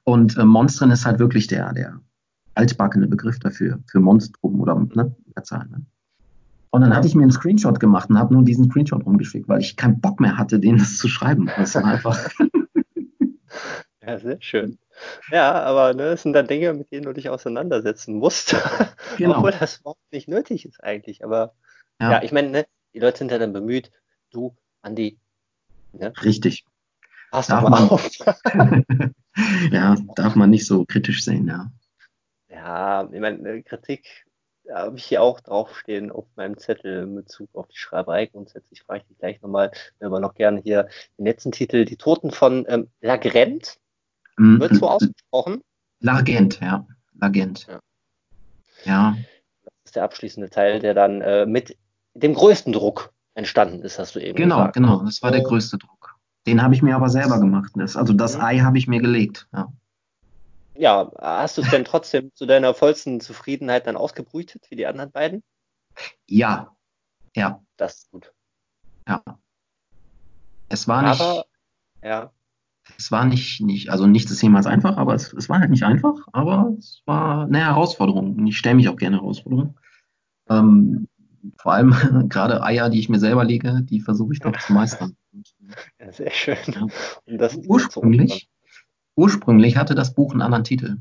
[0.04, 2.00] Und äh, Monstern ist halt wirklich der, der
[2.54, 5.66] altbackene Begriff dafür, für Monstrum oder ne, Mehrzahl.
[5.68, 5.84] Ne?
[6.74, 9.60] Und dann hatte ich mir einen Screenshot gemacht und habe nur diesen Screenshot rumgeschickt, weil
[9.60, 11.48] ich keinen Bock mehr hatte, den das zu schreiben.
[11.56, 12.28] Das war einfach.
[14.04, 14.76] ja, sehr schön.
[15.30, 18.56] Ja, aber ne, es sind dann Dinge, mit denen du dich auseinandersetzen musst.
[19.18, 19.36] Genau.
[19.36, 21.22] Obwohl das überhaupt nicht nötig ist eigentlich.
[21.22, 21.54] Aber
[22.00, 23.92] ja, ja ich meine, ne, die Leute sind ja dann bemüht,
[24.32, 25.16] du, Andi.
[25.92, 26.12] Ne?
[26.24, 26.64] Richtig.
[27.30, 28.10] Pass darf doch mal man, auf.
[29.70, 31.70] ja, darf man nicht so kritisch sehen, ja.
[32.48, 33.62] Ja, ich meine, ne,
[34.64, 38.26] Kritik habe ich hier auch draufstehen auf meinem Zettel in Bezug auf die Schreiberei.
[38.26, 40.88] Grundsätzlich frage ich dich gleich nochmal, aber noch gerne hier
[41.18, 43.78] den letzten Titel, Die Toten von ähm, Lagrent.
[44.36, 44.60] Mhm.
[44.60, 45.62] Wird so ausgesprochen?
[46.00, 46.86] Largent, ja.
[47.20, 47.66] Largent.
[47.68, 47.80] Ja.
[48.84, 49.16] ja.
[49.64, 51.76] Das ist der abschließende Teil, der dann äh, mit
[52.14, 54.74] dem größten Druck entstanden ist, hast du eben genau, gesagt.
[54.74, 55.04] Genau, genau.
[55.04, 56.16] Das war der größte Druck.
[56.46, 57.72] Den habe ich mir aber selber gemacht.
[57.76, 58.44] Das, also das mhm.
[58.44, 59.48] Ei habe ich mir gelegt.
[59.52, 59.72] Ja.
[60.74, 65.12] Ja, hast du es denn trotzdem zu deiner vollsten Zufriedenheit dann ausgebrütet, wie die anderen
[65.12, 65.42] beiden?
[66.26, 66.74] Ja,
[67.34, 67.62] ja.
[67.76, 68.32] Das ist gut.
[69.06, 69.22] Ja.
[70.68, 71.20] Es war nicht.
[71.20, 71.44] Aber,
[72.02, 72.32] ja
[72.98, 75.84] es war nicht, nicht, also nichts ist jemals einfach, aber es, es war halt nicht
[75.84, 79.74] einfach, aber es war eine Herausforderung und ich stelle mich auch gerne Herausforderungen.
[80.48, 81.08] Ähm,
[81.56, 81.90] vor allem
[82.28, 85.16] gerade Eier, die ich mir selber lege, die versuche ich doch zu meistern.
[85.98, 86.56] Ja, sehr schön.
[86.68, 86.86] Ja.
[87.26, 88.48] Und das ursprünglich,
[89.16, 90.98] ursprünglich hatte das Buch einen anderen Titel.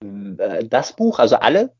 [0.00, 1.72] Äh, das Buch, also alle?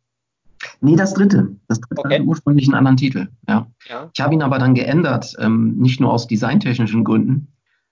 [0.81, 1.57] Nee, das dritte.
[1.69, 2.15] Das dritte okay.
[2.15, 3.29] hatte ursprünglich einen anderen Titel.
[3.49, 3.67] Ja.
[3.89, 4.11] ja.
[4.13, 7.49] Ich habe ihn aber dann geändert, ähm, nicht nur aus designtechnischen Gründen,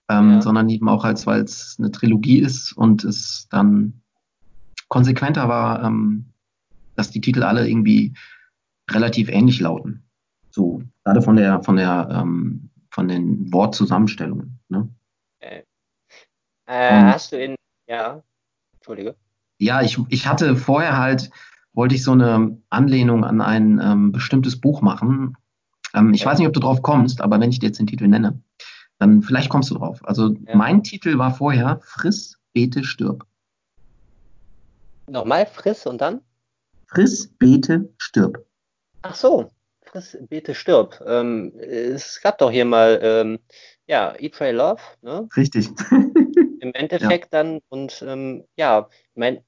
[0.08, 0.42] ähm, ja.
[0.42, 4.00] sondern eben auch als, weil es eine Trilogie ist und es dann
[4.88, 6.26] konsequenter war, ähm,
[6.96, 8.14] dass die Titel alle irgendwie
[8.90, 10.02] relativ ähnlich lauten.
[10.50, 14.58] So, gerade von der, von der, ähm, von den Wortzusammenstellungen.
[14.68, 14.88] Ne?
[16.66, 17.54] Äh, äh, hast du in,
[17.88, 18.22] ja,
[18.74, 19.14] Entschuldige.
[19.58, 21.30] Ja, ich, ich hatte vorher halt,
[21.72, 25.36] wollte ich so eine Anlehnung an ein ähm, bestimmtes Buch machen.
[25.94, 26.26] Ähm, ich ja.
[26.26, 28.40] weiß nicht, ob du drauf kommst, aber wenn ich dir jetzt den Titel nenne.
[28.98, 30.00] Dann vielleicht kommst du drauf.
[30.04, 30.56] Also ja.
[30.56, 33.26] mein Titel war vorher Friss, Bete, Stirb.
[35.08, 36.20] Nochmal, friss und dann?
[36.88, 38.44] Friss, bete, stirb.
[39.02, 39.50] Ach so,
[39.82, 41.00] friss, bete, stirb.
[41.06, 43.38] Ähm, es gab doch hier mal, ähm,
[43.86, 44.80] ja, Eat, Pray, Love.
[45.02, 45.28] Ne?
[45.36, 45.68] Richtig.
[46.60, 47.42] Im Endeffekt ja.
[47.42, 49.42] dann, und ähm, ja, ich meine,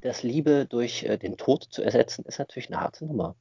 [0.00, 3.34] das Liebe durch äh, den Tod zu ersetzen, ist natürlich eine harte Nummer.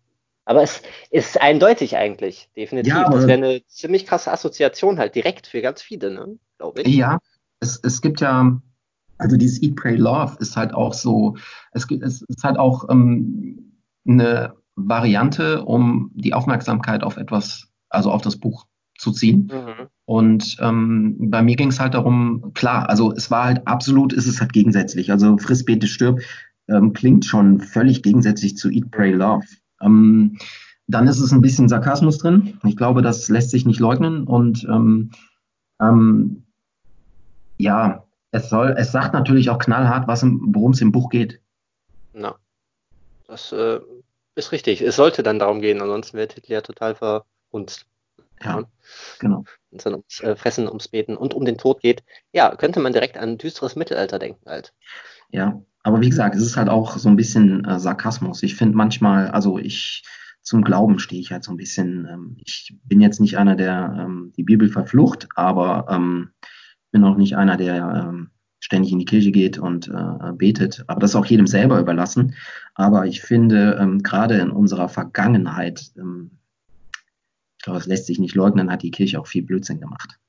[0.45, 2.93] Aber es ist eindeutig eigentlich, definitiv.
[2.93, 6.37] Ja, das wäre eine ziemlich krasse Assoziation halt direkt für ganz viele, ne?
[6.57, 6.95] glaube ich.
[6.95, 7.19] Ja,
[7.59, 8.59] es, es gibt ja,
[9.17, 11.35] also dieses Eat, Pray, Love ist halt auch so,
[11.71, 18.11] es, gibt, es ist halt auch ähm, eine Variante, um die Aufmerksamkeit auf etwas, also
[18.11, 18.67] auf das Buch
[18.97, 19.51] zu ziehen.
[19.51, 19.87] Mhm.
[20.05, 24.27] Und ähm, bei mir ging es halt darum, klar, also es war halt absolut, ist
[24.27, 25.11] es halt gegensätzlich.
[25.11, 26.19] Also Friss, Bete, Stirb
[26.67, 29.45] ähm, klingt schon völlig gegensätzlich zu Eat, Pray, Love.
[29.81, 30.37] Ähm,
[30.87, 32.59] dann ist es ein bisschen Sarkasmus drin.
[32.63, 34.25] Ich glaube, das lässt sich nicht leugnen.
[34.25, 35.11] Und ähm,
[35.81, 36.43] ähm,
[37.57, 41.39] ja, es soll, es sagt natürlich auch knallhart, worum es im Buch geht.
[42.13, 42.35] Na,
[43.27, 43.79] das äh,
[44.35, 44.81] ist richtig.
[44.81, 47.87] Es sollte dann darum gehen, ansonsten wäre Titel ja total verhunzt.
[48.45, 48.67] Ja, ja,
[49.19, 49.43] genau.
[49.69, 52.79] Wenn es dann ums äh, Fressen, ums Beten und um den Tod geht, ja, könnte
[52.79, 54.73] man direkt an ein düsteres Mittelalter denken halt.
[55.29, 58.43] Ja, aber wie gesagt, es ist halt auch so ein bisschen äh, Sarkasmus.
[58.43, 60.03] Ich finde manchmal, also ich
[60.41, 62.07] zum Glauben stehe ich halt so ein bisschen.
[62.09, 66.31] Ähm, ich bin jetzt nicht einer, der ähm, die Bibel verflucht, aber ähm,
[66.91, 68.29] bin auch nicht einer, der ähm,
[68.59, 70.83] ständig in die Kirche geht und äh, betet.
[70.87, 72.35] Aber das ist auch jedem selber überlassen.
[72.73, 76.31] Aber ich finde, ähm, gerade in unserer Vergangenheit, ähm,
[77.73, 80.19] es lässt sich nicht leugnen, hat die Kirche auch viel Blödsinn gemacht.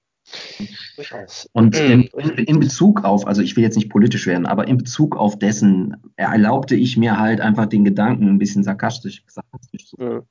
[1.53, 4.77] Und in, in, in, Bezug auf, also ich will jetzt nicht politisch werden, aber in
[4.77, 9.97] Bezug auf dessen erlaubte ich mir halt einfach den Gedanken ein bisschen sarkastisch, sarkastisch zu.
[9.99, 10.23] Mhm.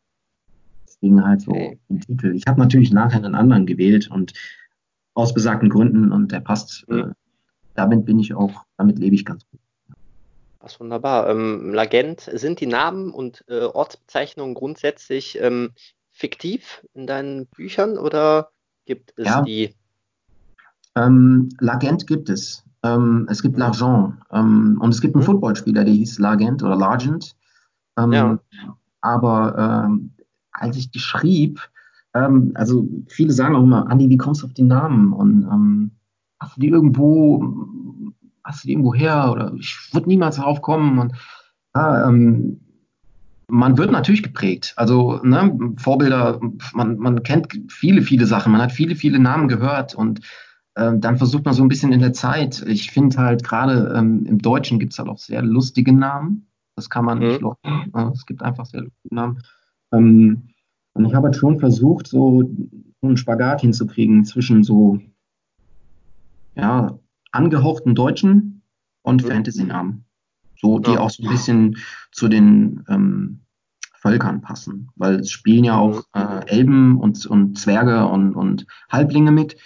[0.85, 1.79] Deswegen halt so okay.
[1.87, 2.35] den Titel.
[2.35, 4.33] Ich habe natürlich nachher einen anderen gewählt und
[5.13, 6.85] aus besagten Gründen und der passt.
[6.89, 6.99] Mhm.
[6.99, 7.05] Äh,
[7.73, 9.59] damit bin ich auch, damit lebe ich ganz gut.
[10.59, 11.29] Das ist wunderbar.
[11.29, 15.71] Ähm, Lagent, sind die Namen und äh, Ortsbezeichnungen grundsätzlich ähm,
[16.15, 18.49] fiktiv in deinen Büchern oder
[18.85, 19.41] gibt es ja.
[19.41, 19.75] die?
[20.95, 22.63] Ähm, Lagent gibt es.
[22.83, 24.13] Ähm, es gibt L'Argent.
[24.31, 25.25] Ähm, und es gibt einen mhm.
[25.25, 27.35] Footballspieler, der hieß Lagent oder Largent.
[27.97, 28.39] Ähm, ja.
[29.01, 30.11] Aber ähm,
[30.51, 31.59] als ich die schrieb,
[32.13, 35.11] ähm, also viele sagen auch immer, Andi, wie kommst du auf die Namen?
[35.11, 35.91] Und
[36.39, 37.43] hast du die irgendwo,
[38.43, 39.29] hast du die irgendwo her?
[39.31, 40.97] Oder ich würde niemals darauf kommen.
[40.97, 41.13] Und
[41.75, 42.61] ja, ähm,
[43.47, 44.73] man wird natürlich geprägt.
[44.75, 46.39] Also ne, Vorbilder,
[46.73, 50.21] man, man kennt viele, viele Sachen, man hat viele, viele Namen gehört und
[50.75, 52.63] äh, dann versucht man so ein bisschen in der Zeit.
[52.67, 56.47] Ich finde halt gerade ähm, im Deutschen gibt es halt auch sehr lustige Namen.
[56.75, 57.27] Das kann man mhm.
[57.27, 57.91] nicht locken.
[58.13, 59.41] Es gibt einfach sehr lustige Namen.
[59.93, 60.49] Ähm,
[60.93, 62.43] und ich habe halt schon versucht, so,
[63.01, 64.99] so einen Spagat hinzukriegen zwischen so
[66.55, 66.97] ja,
[67.31, 68.61] angehauchten deutschen
[69.03, 69.27] und mhm.
[69.27, 70.04] Fantasy-Namen.
[70.61, 70.99] So, die ja.
[70.99, 71.77] auch so ein bisschen
[72.11, 73.41] zu den ähm,
[73.93, 74.89] Völkern passen.
[74.95, 76.21] Weil es spielen ja auch mhm.
[76.21, 79.57] äh, Elben und, und Zwerge und, und Halblinge mit.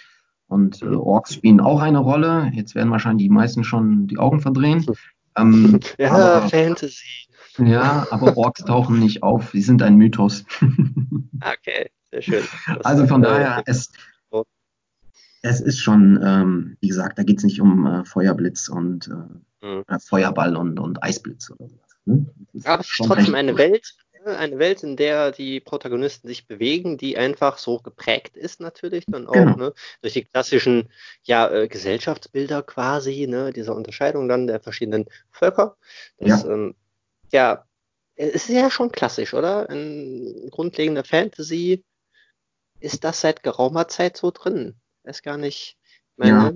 [0.46, 1.00] Und äh, mhm.
[1.00, 2.50] Orks spielen auch eine Rolle.
[2.54, 4.86] Jetzt werden wahrscheinlich die meisten schon die Augen verdrehen.
[5.36, 7.28] Ähm, ja, aber, Fantasy.
[7.58, 9.50] Ja, aber Orks tauchen nicht auf.
[9.52, 10.44] Sie sind ein Mythos.
[10.60, 12.42] okay, sehr schön.
[12.66, 13.92] Das also von daher, es,
[15.42, 19.38] es ist schon, ähm, wie gesagt, da geht es nicht um äh, Feuerblitz und äh,
[19.60, 19.84] mhm.
[20.00, 21.96] Feuerball und, und Eisblitz oder sowas.
[22.04, 22.26] Ne?
[22.64, 23.94] Aber es ist trotzdem eine Welt,
[24.24, 24.36] ne?
[24.36, 29.26] eine Welt, in der die Protagonisten sich bewegen, die einfach so geprägt ist natürlich dann
[29.26, 29.56] auch genau.
[29.56, 30.88] ne, durch die klassischen
[31.22, 35.76] ja, äh, Gesellschaftsbilder quasi, ne, dieser Unterscheidung dann der verschiedenen Völker.
[36.18, 36.50] Das, ja.
[36.50, 36.74] Ähm,
[37.32, 37.64] ja,
[38.16, 39.70] es ist ja schon klassisch, oder?
[39.70, 41.84] In grundlegender Fantasy
[42.80, 45.76] ist das seit geraumer Zeit so drin weiß gar nicht.
[46.16, 46.52] Meine, ja.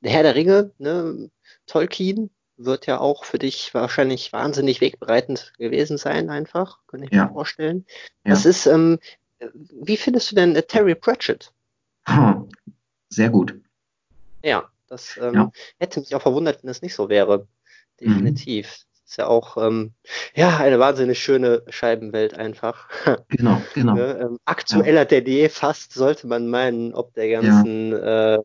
[0.00, 1.30] Der Herr der Ringe, ne,
[1.66, 7.26] Tolkien wird ja auch für dich wahrscheinlich wahnsinnig wegbereitend gewesen sein, einfach, könnte ich ja.
[7.26, 7.84] mir vorstellen.
[8.24, 8.30] Ja.
[8.30, 8.98] Das ist, ähm,
[9.52, 11.52] wie findest du denn äh, Terry Pratchett?
[13.08, 13.58] Sehr gut.
[14.42, 15.52] Ja, das ähm, ja.
[15.78, 17.48] hätte mich auch verwundert, wenn das nicht so wäre.
[18.00, 18.66] Definitiv.
[18.66, 19.92] Mhm ist ja auch ähm,
[20.34, 22.88] ja eine wahnsinnig schöne Scheibenwelt einfach.
[23.28, 23.94] Genau, genau.
[23.94, 24.18] ne?
[24.20, 25.04] ähm, aktueller ja.
[25.04, 28.36] denn je fast sollte man meinen, ob der ganzen ja.
[28.36, 28.42] äh,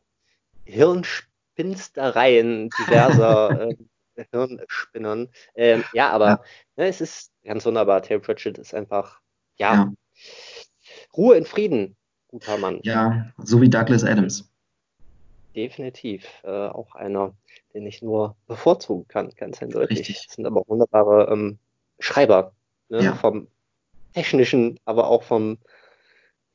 [1.63, 3.75] Hirnspinstereien diverser äh,
[4.31, 5.29] Hirnspinnern.
[5.55, 6.41] Ähm, ja, aber ja.
[6.77, 8.01] Ne, es ist ganz wunderbar.
[8.01, 9.19] Terry Pratchett ist einfach
[9.57, 9.91] ja,
[11.15, 11.95] Ruhe in Frieden,
[12.27, 12.79] guter Mann.
[12.83, 14.49] Ja, so wie Douglas Adams.
[15.55, 16.25] Definitiv.
[16.43, 17.33] Äh, auch einer
[17.73, 19.99] den ich nur bevorzugen kann, ganz eindeutig.
[19.99, 20.25] Richtig.
[20.25, 21.59] Das sind aber auch wunderbare ähm,
[21.99, 22.53] Schreiber,
[22.89, 23.03] ne?
[23.03, 23.15] ja.
[23.15, 23.47] vom
[24.13, 25.59] technischen, aber auch vom,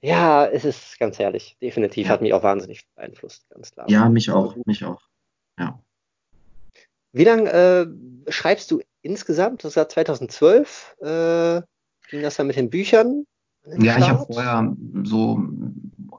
[0.05, 1.57] ja, es ist ganz herrlich.
[1.63, 2.13] Definitiv ja.
[2.13, 3.89] hat mich auch wahnsinnig beeinflusst, ganz klar.
[3.89, 5.01] Ja, mich auch, mich auch.
[5.59, 5.81] Ja.
[7.13, 9.65] Wie lange äh, schreibst du insgesamt?
[9.65, 10.97] Das war 2012.
[11.01, 11.63] Äh,
[12.11, 13.25] ging das dann mit den Büchern?
[13.65, 13.99] ja, Start?
[13.99, 15.43] ich habe vorher so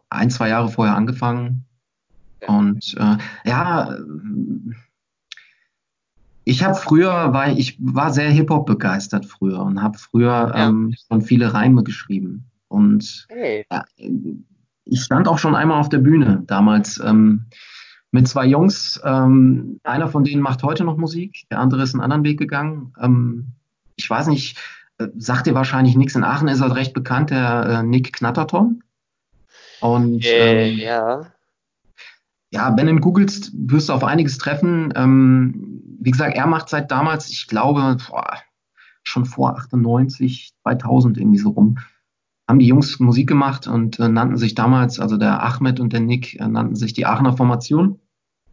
[0.09, 1.65] ein, zwei Jahre vorher angefangen.
[2.41, 2.47] Ja.
[2.47, 3.17] Und äh,
[3.47, 3.99] ja,
[6.43, 10.69] ich habe früher, war ich war sehr Hip-Hop begeistert früher und habe früher ja.
[10.69, 12.49] ähm, schon viele Reime geschrieben.
[12.67, 13.65] Und hey.
[13.71, 13.85] ja,
[14.85, 17.45] ich stand auch schon einmal auf der Bühne damals ähm,
[18.11, 18.99] mit zwei Jungs.
[19.03, 22.93] Ähm, einer von denen macht heute noch Musik, der andere ist einen anderen Weg gegangen.
[23.01, 23.47] Ähm,
[23.95, 24.57] ich weiß nicht,
[24.97, 26.15] äh, sagt dir wahrscheinlich nichts.
[26.15, 28.83] In Aachen ist er recht bekannt, der äh, Nick Knatterton.
[29.81, 31.25] Und äh, ähm, ja.
[32.51, 34.93] Ja, wenn du ihn googelst, wirst du auf einiges treffen.
[34.95, 38.37] Ähm, wie gesagt, er macht seit damals, ich glaube, boah,
[39.03, 41.77] schon vor 98, 2000 irgendwie so rum,
[42.47, 45.99] haben die Jungs Musik gemacht und äh, nannten sich damals, also der Ahmed und der
[45.99, 47.99] Nick, äh, nannten sich die Aachener Formation.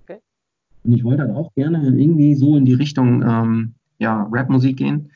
[0.03, 0.19] Okay.
[0.83, 5.11] Und ich wollte halt auch gerne irgendwie so in die Richtung ähm, ja, Rapmusik gehen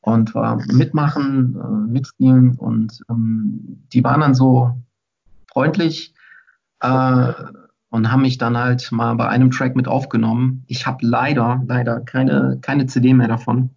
[0.00, 4.72] und äh, mitmachen, äh, mitspielen und ähm, die waren dann so
[5.52, 6.14] freundlich
[6.80, 7.32] äh,
[7.90, 10.64] und haben mich dann halt mal bei einem Track mit aufgenommen.
[10.66, 13.70] Ich habe leider, leider keine, keine CD mehr davon.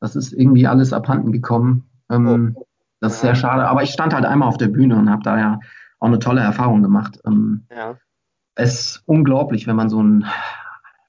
[0.00, 1.84] Das ist irgendwie alles abhanden gekommen.
[2.10, 2.66] Ähm, oh.
[3.06, 3.66] Das ist sehr schade.
[3.66, 5.60] Aber ich stand halt einmal auf der Bühne und habe da ja
[5.98, 7.18] auch eine tolle Erfahrung gemacht.
[7.26, 7.96] Ähm, ja.
[8.54, 10.24] Es ist unglaublich, wenn man so ein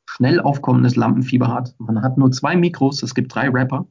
[0.06, 1.76] schnell aufkommendes Lampenfieber hat.
[1.78, 3.86] Man hat nur zwei Mikros, es gibt drei Rapper.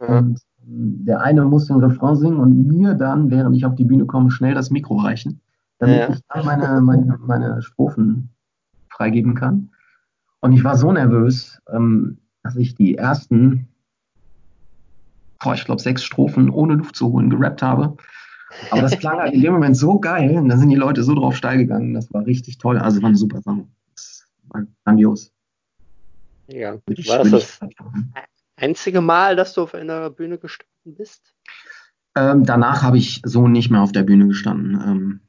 [0.00, 0.08] Mhm.
[0.08, 4.06] Und der eine muss den Refrain singen und mir dann, während ich auf die Bühne
[4.06, 5.40] komme, schnell das Mikro reichen
[5.78, 6.08] damit ja.
[6.10, 8.30] ich dann meine, meine, meine Strophen
[8.90, 9.70] freigeben kann.
[10.40, 13.68] Und ich war so nervös, ähm, dass ich die ersten,
[15.38, 17.96] boah, ich glaube, sechs Strophen ohne Luft zu holen gerappt habe.
[18.70, 21.14] Aber das klang halt in dem Moment so geil und da sind die Leute so
[21.14, 21.94] drauf steil gegangen.
[21.94, 22.78] Das war richtig toll.
[22.78, 23.66] Also war eine super Sache.
[23.94, 25.32] Das war grandios.
[26.48, 27.60] Ja, ich, war das das
[28.56, 31.34] einzige Mal, dass du auf einer Bühne gestanden bist?
[32.14, 34.80] Ähm, danach habe ich so nicht mehr auf der Bühne gestanden.
[34.80, 35.20] Ähm,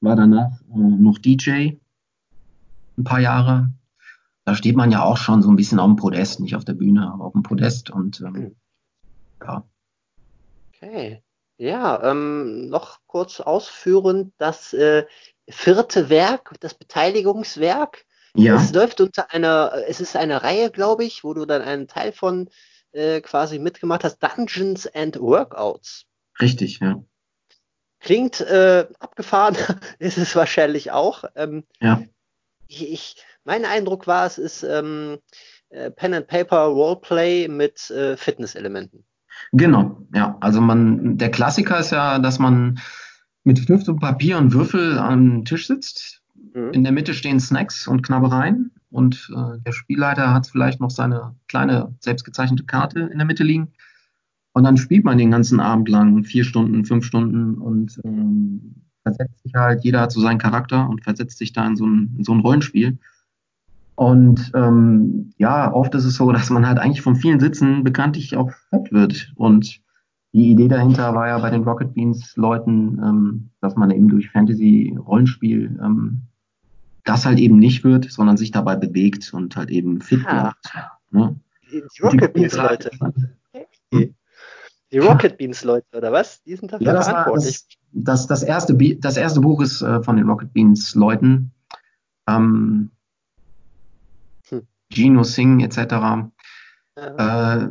[0.00, 1.70] war danach äh, noch DJ
[2.98, 3.70] ein paar Jahre.
[4.44, 6.74] Da steht man ja auch schon so ein bisschen auf dem Podest, nicht auf der
[6.74, 8.56] Bühne, aber auf dem Podest und ähm, hm.
[9.42, 9.66] Ja.
[10.74, 11.22] Okay.
[11.58, 15.06] Ja, ähm, noch kurz ausführend, das äh,
[15.48, 18.04] vierte Werk, das Beteiligungswerk.
[18.34, 18.56] Ja.
[18.56, 22.12] Es läuft unter einer, es ist eine Reihe, glaube ich, wo du dann einen Teil
[22.12, 22.50] von
[22.92, 26.04] äh, quasi mitgemacht hast, Dungeons and Workouts.
[26.40, 27.02] Richtig, ja.
[28.00, 29.56] Klingt äh, abgefahren,
[29.98, 31.24] ist es wahrscheinlich auch.
[31.34, 32.02] Ähm, ja.
[32.68, 35.18] Ich, ich, mein Eindruck war, es ist ähm,
[35.70, 39.06] äh, Pen and Paper Roleplay mit äh, Fitnesselementen.
[39.52, 40.36] Genau, ja.
[40.40, 42.78] Also man, der Klassiker ist ja, dass man
[43.44, 46.22] mit Stift und Papier und Würfel am Tisch sitzt.
[46.54, 46.72] Mhm.
[46.72, 51.36] In der Mitte stehen Snacks und Knabbereien und äh, der Spielleiter hat vielleicht noch seine
[51.48, 53.72] kleine selbstgezeichnete Karte in der Mitte liegen.
[54.52, 59.42] Und dann spielt man den ganzen Abend lang, vier Stunden, fünf Stunden und ähm, versetzt
[59.42, 62.24] sich halt, jeder hat so seinen Charakter und versetzt sich da in so ein, in
[62.24, 62.98] so ein Rollenspiel.
[63.96, 68.36] Und ähm, ja, oft ist es so, dass man halt eigentlich von vielen Sitzen bekanntlich
[68.36, 69.32] auch fett wird.
[69.36, 69.80] Und
[70.32, 74.30] die Idee dahinter war ja bei den Rocket Beans Leuten, ähm, dass man eben durch
[74.30, 76.22] Fantasy-Rollenspiel ähm,
[77.04, 80.52] das halt eben nicht wird, sondern sich dabei bewegt und halt eben fit ja.
[80.52, 80.90] bleibt.
[81.10, 81.40] Ne?
[81.72, 82.90] Die, die Rocket Beans Leute.
[83.92, 84.14] Hm?
[84.92, 86.42] Die Rocket Beans Leute, oder was?
[86.42, 87.64] Die sind dafür ja, das verantwortlich.
[87.92, 91.52] War das, das, das, erste, das erste Buch ist äh, von den Rocket Beans Leuten.
[92.28, 92.90] Ähm, hm.
[94.96, 96.30] Gino Singh etc.
[96.96, 97.56] Ja.
[97.58, 97.68] Äh,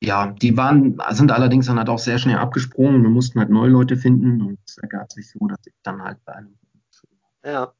[0.00, 3.02] ja, die waren, sind allerdings dann halt auch sehr schnell abgesprungen.
[3.02, 6.24] Wir mussten halt neue Leute finden und es ergab sich so, dass ich dann halt
[6.24, 6.58] bei einem.
[7.44, 7.72] Ja.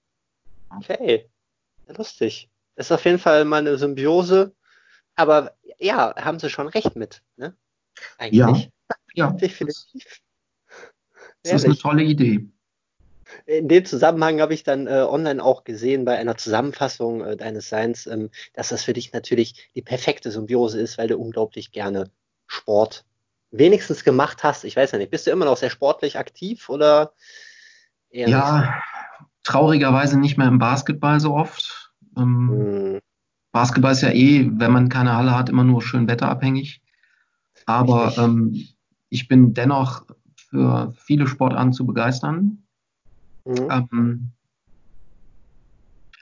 [0.71, 1.29] Okay.
[1.97, 2.51] Lustig.
[2.77, 4.55] Ist auf jeden Fall mal eine Symbiose.
[5.15, 7.23] Aber ja, haben sie schon recht mit.
[7.37, 7.57] Ne?
[8.19, 8.41] Eigentlich.
[8.41, 8.71] Ja,
[9.15, 9.31] ja.
[9.33, 10.21] Definitiv.
[11.43, 12.49] Das ist eine tolle Idee.
[13.47, 17.69] In dem Zusammenhang habe ich dann äh, online auch gesehen bei einer Zusammenfassung äh, deines
[17.69, 22.11] Seins, ähm, dass das für dich natürlich die perfekte Symbiose ist, weil du unglaublich gerne
[22.47, 23.05] Sport
[23.51, 24.65] wenigstens gemacht hast.
[24.65, 27.13] Ich weiß ja nicht, bist du immer noch sehr sportlich aktiv oder
[28.11, 28.71] eher Ja, nicht?
[29.45, 31.93] traurigerweise nicht mehr im Basketball so oft.
[32.17, 33.01] Ähm, hm.
[33.53, 36.83] Basketball ist ja eh, wenn man keine Halle hat, immer nur schön wetterabhängig.
[37.67, 38.69] Aber ähm,
[39.09, 40.05] ich bin dennoch
[40.37, 42.65] für viele Sportarten zu begeistern.
[43.49, 43.69] Mhm.
[43.71, 44.31] Ähm,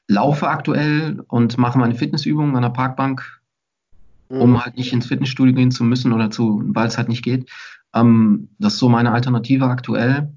[0.08, 3.40] laufe aktuell und mache meine Fitnessübungen an der Parkbank,
[4.28, 4.40] mhm.
[4.40, 7.50] um halt nicht ins Fitnessstudio gehen zu müssen oder zu, weil es halt nicht geht.
[7.94, 10.32] Ähm, das ist so meine Alternative aktuell.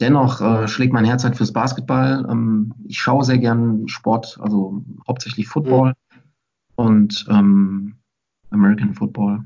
[0.00, 2.26] Dennoch äh, schlägt mein Herz halt fürs Basketball.
[2.28, 5.94] Ähm, ich schaue sehr gern Sport, also hauptsächlich Football mhm.
[6.76, 7.94] und ähm,
[8.50, 9.44] American Football.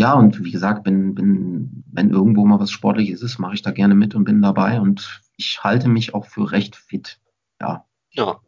[0.00, 3.70] Ja, und wie gesagt, bin, bin, wenn irgendwo mal was Sportliches ist, mache ich da
[3.70, 7.20] gerne mit und bin dabei und ich halte mich auch für recht fit.
[7.60, 7.84] Ja.
[8.12, 8.40] Ja,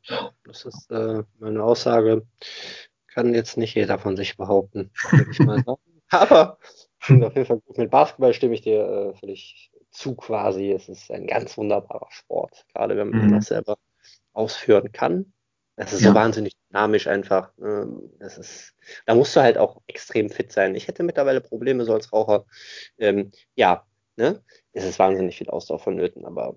[0.44, 2.26] das ist äh, meine Aussage.
[3.06, 5.82] Kann jetzt nicht jeder von sich behaupten, würde ich mal sagen.
[6.08, 6.58] Aber
[7.02, 7.76] auf jeden Fall gut.
[7.76, 10.72] Mit Basketball stimme ich dir äh, völlig zu quasi.
[10.72, 13.32] Es ist ein ganz wunderbarer Sport, gerade wenn man mhm.
[13.32, 13.76] das selber
[14.32, 15.34] ausführen kann.
[15.76, 16.10] Das ist ja.
[16.10, 17.50] so wahnsinnig dynamisch einfach.
[17.62, 18.74] Ähm, das ist,
[19.06, 20.74] da musst du halt auch extrem fit sein.
[20.74, 22.44] Ich hätte mittlerweile Probleme so als Raucher.
[22.98, 23.84] Ähm, ja,
[24.16, 24.42] ne?
[24.72, 26.56] Es ist wahnsinnig viel Ausdauer vonnöten, aber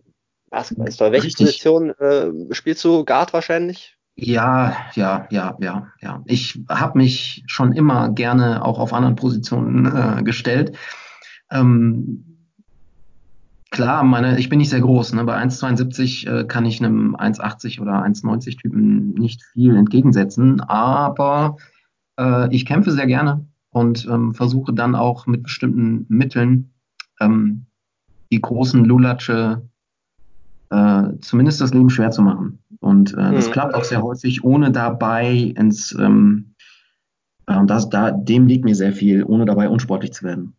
[0.49, 1.11] Basketball ist toll.
[1.11, 1.45] Welche Richtig.
[1.45, 3.05] Position äh, spielst du?
[3.05, 3.97] Guard wahrscheinlich?
[4.15, 6.23] Ja, ja, ja, ja, ja.
[6.25, 9.85] Ich habe mich schon immer gerne auch auf anderen Positionen
[10.19, 10.77] äh, gestellt.
[11.51, 12.34] Ähm,
[13.75, 15.11] Klar, meine, ich bin nicht sehr groß.
[15.15, 15.25] Ne?
[15.25, 20.61] Bei 1,72 äh, kann ich einem 1,80 oder 1,90 Typen nicht viel entgegensetzen.
[20.61, 21.57] Aber
[22.17, 26.71] äh, ich kämpfe sehr gerne und ähm, versuche dann auch mit bestimmten Mitteln
[27.19, 27.65] ähm,
[28.31, 29.61] die großen Lulatsche
[30.69, 32.59] äh, zumindest das Leben schwer zu machen.
[32.79, 33.51] Und äh, das mhm.
[33.51, 36.55] klappt auch sehr häufig, ohne dabei ins, ähm,
[37.47, 40.55] äh, das, da, dem liegt mir sehr viel, ohne dabei unsportlich zu werden.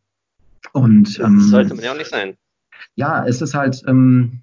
[0.75, 2.37] Und, ähm, das sollte man ja auch nicht sein.
[2.95, 4.43] Ja, es ist halt, ähm,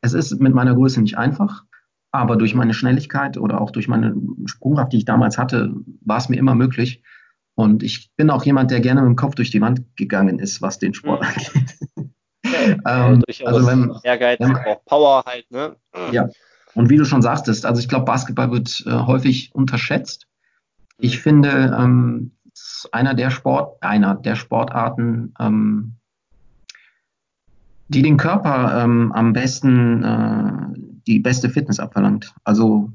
[0.00, 1.64] es ist mit meiner Größe nicht einfach,
[2.12, 4.14] aber durch meine Schnelligkeit oder auch durch meine
[4.46, 7.02] Sprungkraft, die ich damals hatte, war es mir immer möglich.
[7.56, 10.60] Und ich bin auch jemand, der gerne mit dem Kopf durch die Wand gegangen ist,
[10.60, 11.28] was den Sport mhm.
[11.28, 11.76] angeht.
[12.84, 15.76] Ja, ähm, also wenn, Ehrgeiz, wenn, auch Power halt, ne?
[16.12, 16.28] Ja.
[16.74, 20.26] Und wie du schon sagtest, also ich glaube, Basketball wird äh, häufig unterschätzt.
[20.98, 21.20] Ich mhm.
[21.20, 22.32] finde, ähm,
[22.92, 25.96] einer der Sport, einer der Sportarten, ähm,
[27.94, 30.52] die den Körper ähm, am besten äh,
[31.06, 32.34] die beste Fitness abverlangt.
[32.44, 32.92] Also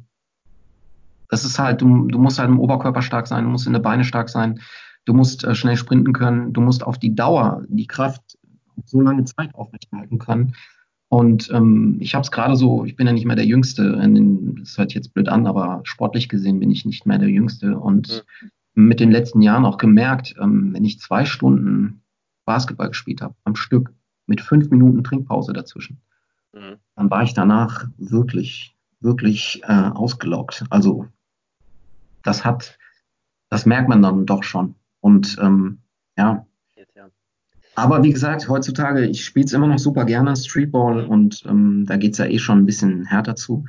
[1.30, 3.80] das ist halt, du, du musst halt im Oberkörper stark sein, du musst in der
[3.80, 4.60] Beine stark sein,
[5.06, 8.38] du musst äh, schnell sprinten können, du musst auf die Dauer die Kraft
[8.86, 10.56] so lange Zeit aufrechterhalten können.
[11.10, 14.58] Und ähm, ich habe es gerade so, ich bin ja nicht mehr der Jüngste, den,
[14.58, 17.78] das hört jetzt blöd an, aber sportlich gesehen bin ich nicht mehr der Jüngste.
[17.80, 18.24] Und
[18.74, 18.88] mhm.
[18.88, 22.04] mit den letzten Jahren auch gemerkt, ähm, wenn ich zwei Stunden
[22.46, 23.92] Basketball gespielt habe, am Stück,
[24.30, 26.00] mit fünf Minuten Trinkpause dazwischen,
[26.54, 26.78] mhm.
[26.96, 30.64] dann war ich danach wirklich, wirklich äh, ausgelaugt.
[30.70, 31.08] Also
[32.24, 32.78] das hat,
[33.50, 34.76] das merkt man dann doch schon.
[35.02, 35.80] Und ähm,
[36.18, 36.46] ja.
[37.76, 41.96] Aber wie gesagt, heutzutage, ich spiele es immer noch super gerne, Streetball, und ähm, da
[41.96, 43.64] geht es ja eh schon ein bisschen härter zu.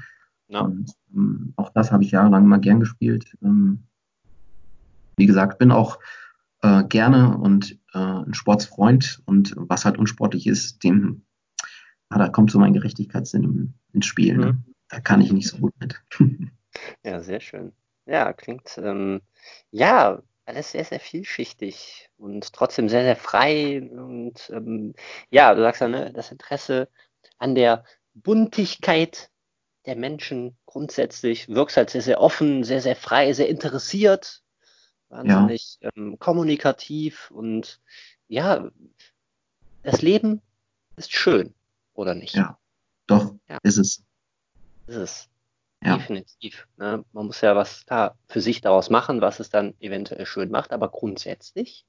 [0.48, 0.62] Ja.
[0.62, 3.36] Und ähm, auch das habe ich jahrelang mal gern gespielt.
[3.40, 3.84] Ähm,
[5.16, 6.00] wie gesagt, bin auch
[6.62, 11.22] äh, gerne und äh, ein Sportsfreund und was halt unsportlich ist, dem,
[12.08, 14.36] ah, da kommt so mein Gerechtigkeitssinn ins Spiel.
[14.36, 14.46] Ne?
[14.46, 14.50] Mhm.
[14.50, 14.64] Ne?
[14.88, 16.00] Da kann ich nicht so gut mit.
[17.04, 17.72] ja, sehr schön.
[18.06, 19.20] Ja, klingt, ähm,
[19.70, 23.80] ja, alles sehr, sehr vielschichtig und trotzdem sehr, sehr frei.
[23.80, 24.94] Und ähm,
[25.30, 26.88] ja, du sagst ja, ne, das Interesse
[27.38, 27.84] an der
[28.14, 29.30] Buntigkeit
[29.86, 34.42] der Menschen grundsätzlich wirkst halt sehr, sehr offen, sehr, sehr frei, sehr interessiert
[35.10, 35.90] wahnsinnig ja.
[35.96, 37.80] ähm, kommunikativ und
[38.28, 38.70] ja,
[39.82, 40.40] das Leben
[40.96, 41.54] ist schön,
[41.94, 42.34] oder nicht?
[42.34, 42.58] Ja,
[43.06, 43.58] doch, ja.
[43.62, 44.02] ist es.
[44.86, 45.28] Ist es.
[45.82, 45.96] Ja.
[45.96, 46.68] Definitiv.
[46.76, 47.04] Ne?
[47.12, 50.72] Man muss ja was da für sich daraus machen, was es dann eventuell schön macht,
[50.72, 51.86] aber grundsätzlich,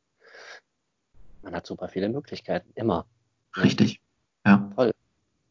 [1.42, 3.06] man hat super viele Möglichkeiten, immer.
[3.56, 3.64] Ne?
[3.64, 4.02] Richtig.
[4.46, 4.72] Ja.
[4.76, 4.92] Toll.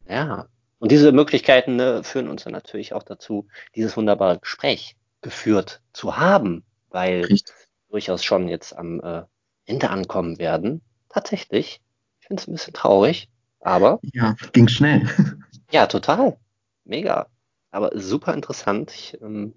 [0.07, 0.47] Ja.
[0.79, 6.17] Und diese Möglichkeiten ne, führen uns dann natürlich auch dazu, dieses wunderbare Gespräch geführt zu
[6.17, 7.55] haben weil Richtig.
[7.89, 9.23] durchaus schon jetzt am äh,
[9.65, 10.81] Ende ankommen werden.
[11.09, 11.81] Tatsächlich.
[12.19, 13.29] Ich finde es ein bisschen traurig,
[13.59, 13.99] aber.
[14.13, 15.07] Ja, ging schnell.
[15.71, 16.37] ja, total.
[16.83, 17.27] Mega.
[17.71, 18.91] Aber super interessant.
[18.91, 19.53] Ich, ähm,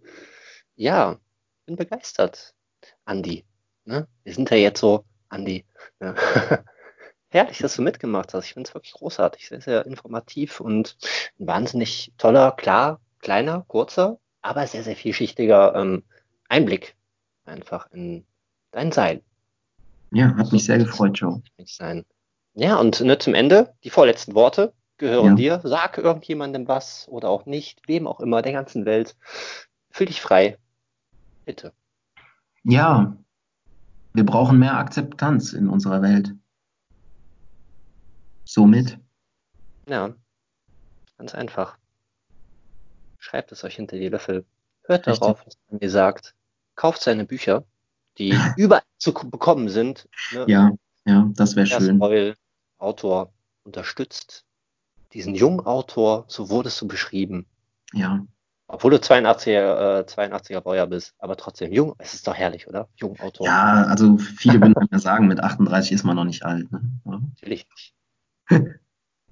[0.77, 1.19] ja,
[1.67, 2.55] bin begeistert,
[3.05, 3.45] Andi.
[3.85, 4.07] Ne?
[4.23, 5.65] Wir sind ja jetzt so, Andi.
[6.01, 6.15] Ne?
[7.29, 8.47] Herrlich, dass du mitgemacht hast.
[8.47, 10.97] Ich finde es wirklich großartig, sehr, sehr informativ und
[11.41, 16.05] ein wahnsinnig toller, klar, kleiner, kurzer, aber sehr, sehr vielschichtiger ähm,
[16.49, 16.95] Einblick
[17.45, 18.25] einfach in
[18.71, 19.23] dein Sein.
[20.11, 21.43] Ja, hat mich sehr gefreut, Joe.
[21.65, 22.05] Sein.
[22.55, 25.59] Ja, und ne, zum Ende, die vorletzten Worte gehören ja.
[25.59, 25.61] dir.
[25.65, 29.17] Sag irgendjemandem was oder auch nicht, wem auch immer, der ganzen Welt.
[29.91, 30.59] Fühl dich frei.
[31.45, 31.73] Bitte.
[32.63, 33.17] Ja,
[34.13, 36.33] wir brauchen mehr Akzeptanz in unserer Welt.
[38.45, 38.99] Somit.
[39.89, 40.15] Ja,
[41.19, 41.77] ganz einfach.
[43.19, 44.45] Schreibt es euch hinter die Löffel.
[44.85, 45.21] Hört Richtig.
[45.21, 46.35] darauf, was man mir sagt
[46.75, 47.65] kauft seine Bücher,
[48.19, 50.09] die überall zu bekommen sind.
[50.33, 50.45] Ne?
[50.49, 50.71] Ja,
[51.07, 52.01] ja, das wäre schön.
[52.01, 52.37] Reul,
[52.79, 53.33] Autor,
[53.65, 54.45] unterstützt
[55.15, 57.47] diesen jungen Autor, so wurdest du beschrieben.
[57.93, 58.27] Ja.
[58.67, 61.95] Obwohl du 82er, äh, 82er Baujahr bist, aber trotzdem jung.
[61.99, 62.89] Es ist doch herrlich, oder?
[62.97, 63.47] Jung Autor.
[63.47, 66.71] Ja, also viele würden mir sagen, mit 38 ist man noch nicht alt.
[66.73, 66.81] Ne?
[67.05, 67.21] Ja.
[67.21, 67.95] Natürlich nicht.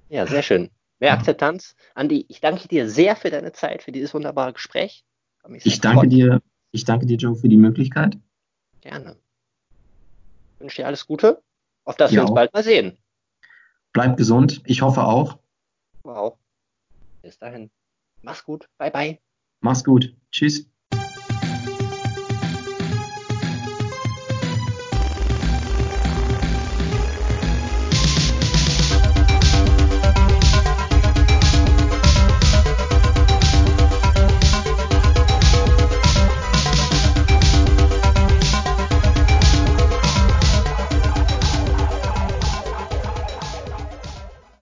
[0.09, 0.70] ja, sehr schön.
[1.01, 1.74] Mehr Akzeptanz.
[1.95, 5.05] Andi, ich danke dir sehr für deine Zeit, für dieses wunderbare Gespräch.
[5.64, 6.40] Ich danke dir
[6.73, 8.18] ich danke dir, Joe, für die Möglichkeit.
[8.81, 9.16] Gerne.
[10.55, 11.43] Ich wünsche dir alles Gute,
[11.85, 12.35] auf dass wir uns auch.
[12.35, 12.99] bald mal sehen.
[13.93, 15.39] Bleib gesund, ich hoffe auch.
[16.03, 16.39] Wow.
[17.23, 17.70] Bis dahin.
[18.23, 18.68] Mach's gut.
[18.79, 19.18] Bye, bye.
[19.61, 20.16] Mach's gut.
[20.31, 20.72] Tschüss.